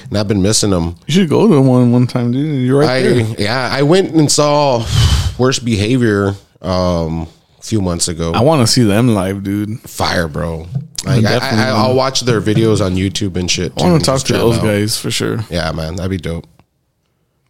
[0.09, 0.95] And I've been missing them.
[1.07, 2.65] you should go to one one time, dude.
[2.65, 3.35] You're right I there.
[3.39, 4.85] yeah, I went and saw
[5.37, 7.27] Worst Behavior um
[7.59, 8.33] a few months ago.
[8.33, 9.79] I want to see them live, dude.
[9.81, 10.67] Fire, bro.
[11.05, 13.71] Like, I, I, I'll watch their videos on YouTube and shit.
[13.77, 14.63] I want to talk to those out.
[14.63, 15.39] guys for sure.
[15.49, 16.47] Yeah, man, that'd be dope.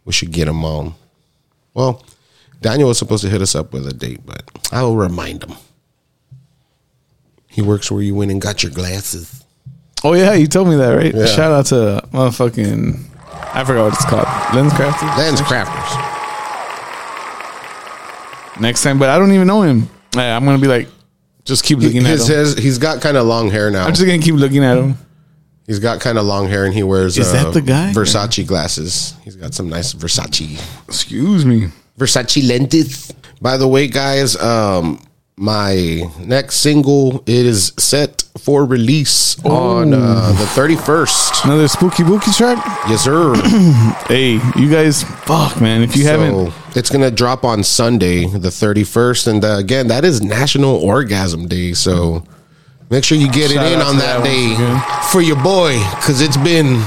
[0.04, 0.94] We should get them on.
[1.72, 2.04] Well,
[2.64, 4.42] Daniel was supposed to hit us up with a date, but
[4.72, 5.54] I will remind him.
[7.46, 9.44] He works where you went and got your glasses.
[10.02, 11.14] Oh yeah, you told me that, right?
[11.14, 11.26] Yeah.
[11.26, 13.04] Shout out to motherfucking
[13.52, 14.26] I forgot what it's called.
[14.54, 15.14] Lens Crafted.
[15.18, 16.10] Lens Crafters.
[18.62, 19.90] Next time, but I don't even know him.
[20.16, 20.88] I'm gonna be like,
[21.44, 22.40] just keep looking His, at him.
[22.40, 23.84] his, he's got kind of long hair now.
[23.84, 24.96] I'm just gonna keep looking at him.
[25.66, 27.92] He's got kind of long hair and he wears Is that uh, the guy?
[27.92, 29.14] Versace glasses.
[29.22, 31.68] He's got some nice Versace Excuse me.
[31.98, 33.12] Versace lenses.
[33.40, 35.00] By the way, guys, um,
[35.36, 41.44] my next single is set for release on uh, the 31st.
[41.44, 42.58] Another spooky bookie track.
[42.88, 43.34] Yes, sir.
[44.06, 45.82] Hey, you guys, fuck man.
[45.82, 50.20] If you haven't, it's gonna drop on Sunday, the 31st, and uh, again, that is
[50.22, 51.72] National Orgasm Day.
[51.72, 52.24] So
[52.90, 56.20] make sure you get Shout it in on that, that day for your boy, because
[56.20, 56.82] it's been.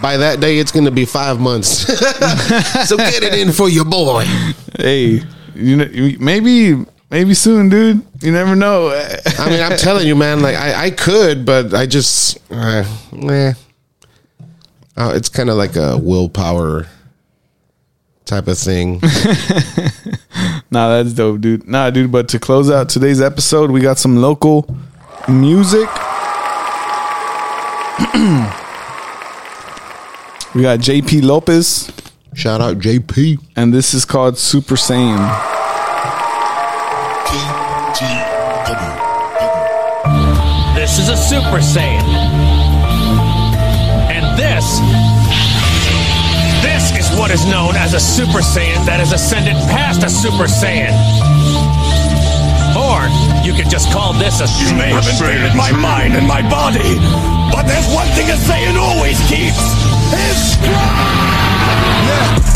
[0.00, 1.68] By that day, it's gonna be five months.
[2.88, 4.24] so get it in for your boy.
[4.78, 5.22] hey,
[5.54, 5.88] you know,
[6.18, 8.04] maybe, maybe soon, dude.
[8.20, 8.88] You never know.
[9.38, 10.40] I mean, I'm telling you, man.
[10.40, 12.84] Like I, I could, but I just, uh,
[13.28, 13.54] eh.
[14.96, 16.86] It's kind of like a willpower
[18.24, 19.00] type of thing.
[20.74, 21.68] Nah, that's dope, dude.
[21.68, 22.10] Nah, dude.
[22.10, 24.66] But to close out today's episode, we got some local
[25.28, 25.88] music.
[30.54, 31.90] we got JP Lopez,
[32.34, 33.38] Shout out JP.
[33.56, 35.52] and this is called Super Saiyan.
[40.74, 42.02] This is a Super Saiyan.
[44.12, 44.78] And this.
[46.62, 50.44] This is what is known as a Super Saiyan that has ascended past a Super
[50.44, 50.92] Saiyan.
[52.76, 53.06] Or
[53.46, 56.98] you could just call this a You may have invaded my mind and my body,
[57.54, 59.62] but there's one thing a Saiyan always keeps.
[60.10, 60.58] His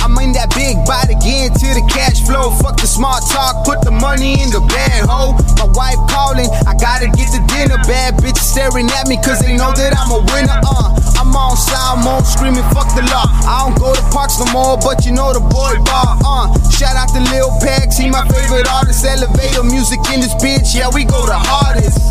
[0.03, 2.51] I'm in that big body, again into the cash flow.
[2.59, 5.39] Fuck the smart talk, put the money in the bag, ho.
[5.63, 7.79] My wife calling, I gotta get the dinner.
[7.87, 10.99] Bad bitches staring at me cause they know that I'm a winner, uh.
[11.23, 11.55] I'm on
[12.03, 13.27] mode, screaming, fuck the law.
[13.47, 16.51] I don't go to parks no more, but you know the boy bar, uh.
[16.75, 19.05] Shout out to Lil Pags, he my favorite artist.
[19.05, 22.07] Elevator music in this bitch, yeah, we go the hardest.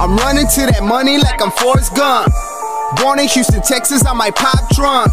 [0.00, 2.32] I'm running to that money like I'm Forrest Gump.
[2.96, 5.12] Born in Houston, Texas, I might pop trunk.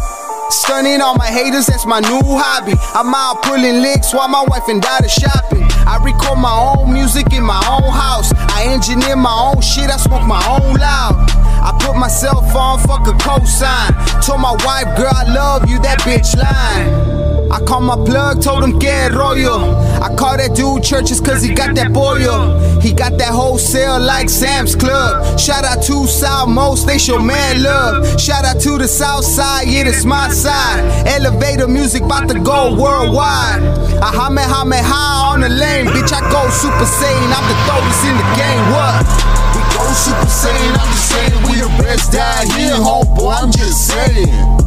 [0.50, 2.74] Stunning all my haters, that's my new hobby.
[2.94, 5.62] I'm out pulling licks while my wife and daughter shopping.
[5.86, 8.32] I record my own music in my own house.
[8.34, 11.14] I engineer my own shit, I smoke my own loud.
[11.62, 13.94] I put myself on, fuck a cosign.
[14.26, 17.19] Told my wife, girl, I love you, that bitch line.
[17.50, 19.74] I call my plug, told him get royal.
[20.00, 22.58] I call that dude churches cause he got that boil.
[22.80, 25.38] He got that wholesale like Sam's Club.
[25.38, 28.20] Shout out to Southmost, they show man love.
[28.20, 30.84] Shout out to the South Side, yeah, that's my side.
[31.08, 33.62] Elevator music about to go worldwide.
[33.98, 36.12] I hame hame high on the lane, bitch.
[36.12, 38.64] I go super saiyan, I'm the dopest in the game.
[38.70, 39.30] What?
[39.54, 43.42] We go Super Saiyan, I'm just saying we the best down here, homeboy.
[43.42, 44.59] I'm just saying.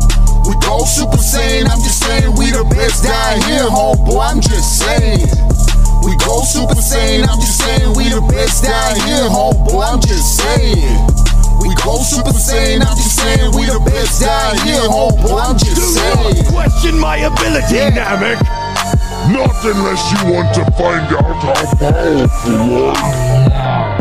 [0.45, 4.20] We go Super Saiyan, I'm just saying we the best down here, homeboy.
[4.22, 5.28] I'm just saying.
[6.03, 9.84] We go Super Saiyan, I'm just saying we the best down here, homeboy.
[9.88, 10.99] I'm just saying.
[11.61, 15.40] We go Super Saiyan, I'm just saying we the best down here, homeboy.
[15.40, 16.44] I'm just Do saying.
[16.44, 17.91] not question my ability, Yeah.
[17.95, 18.40] Namek.
[19.32, 23.93] Not unless you want to find out how powerful I am.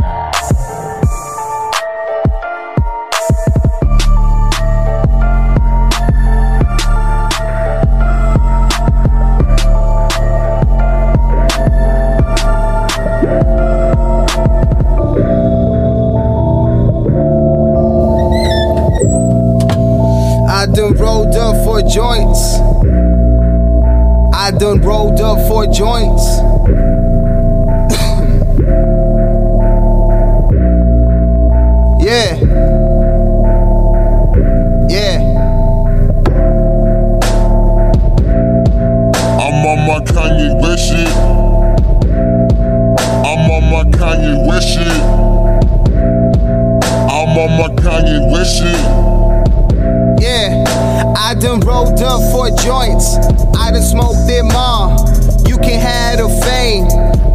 [24.62, 26.22] Done rolled up for joints.
[32.00, 32.36] yeah.
[34.88, 35.18] Yeah.
[39.42, 41.10] I'm on my Kanye West shit.
[43.26, 45.02] I'm on my Kanye West shit.
[47.10, 48.80] I'm on my Kanye West shit.
[50.22, 50.62] Yeah,
[51.18, 53.31] I done rolled up for joints.
[53.82, 54.94] I done smoked them all.
[55.48, 56.86] You can have the fame.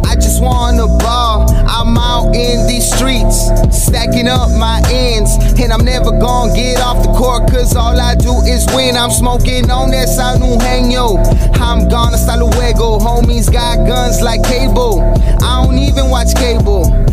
[0.06, 1.44] I just wanna ball.
[1.68, 5.36] I'm out in these streets, stacking up my ends.
[5.60, 8.96] And I'm never gonna get off the court, cause all I do is win.
[8.96, 11.18] I'm smoking on that San Eugenio.
[11.60, 12.98] I'm gonna hasta luego.
[12.98, 15.02] Homies got guns like cable.
[15.42, 17.07] I don't even watch cable.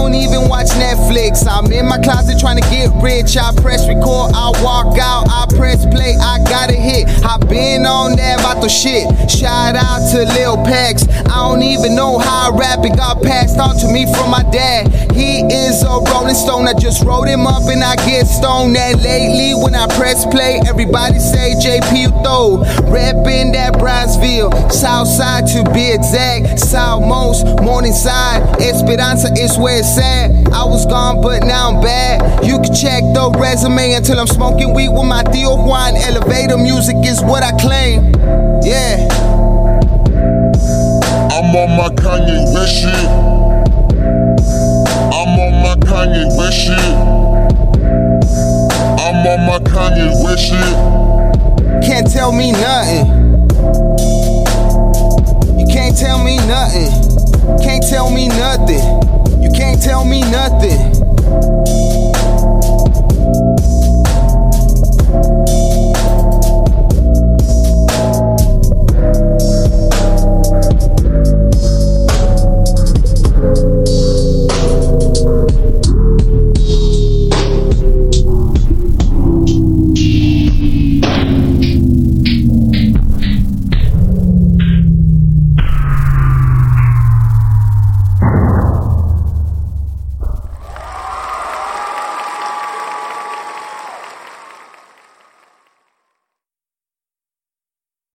[0.00, 1.44] Don't even watch Netflix.
[1.46, 3.36] I'm in my closet trying to get rich.
[3.36, 7.04] I press record, I walk out, I press play, I got a hit.
[7.22, 9.04] I been on that about the shit.
[9.30, 11.04] Shout out to Lil Pax.
[11.28, 14.42] I don't even know how I rap it got passed on to me from my
[14.48, 14.88] dad.
[15.14, 16.68] He is a rolling stone.
[16.68, 18.76] I just wrote him up and I get stoned.
[18.76, 22.64] And lately, when I press play, everybody say JP Utho.
[22.90, 26.60] Reppin' that Brownsville, South Side to be exact.
[26.60, 30.30] Southmost, Morningside, Esperanza is where it's at.
[30.52, 32.44] I was gone, but now I'm back.
[32.44, 35.96] You can check the resume until I'm smoking weed with my Theo Juan.
[35.96, 38.14] Elevator music is what I claim.
[38.62, 39.08] Yeah.
[41.32, 43.39] I'm on my Kanye West shit.
[45.90, 46.78] Kanye West shit.
[49.00, 51.82] I'm on my Kanye West shit.
[51.82, 53.06] Can't tell me nothing.
[55.58, 56.92] You can't tell me nothing.
[57.60, 59.42] Can't tell me nothing.
[59.42, 60.78] You can't tell me nothing.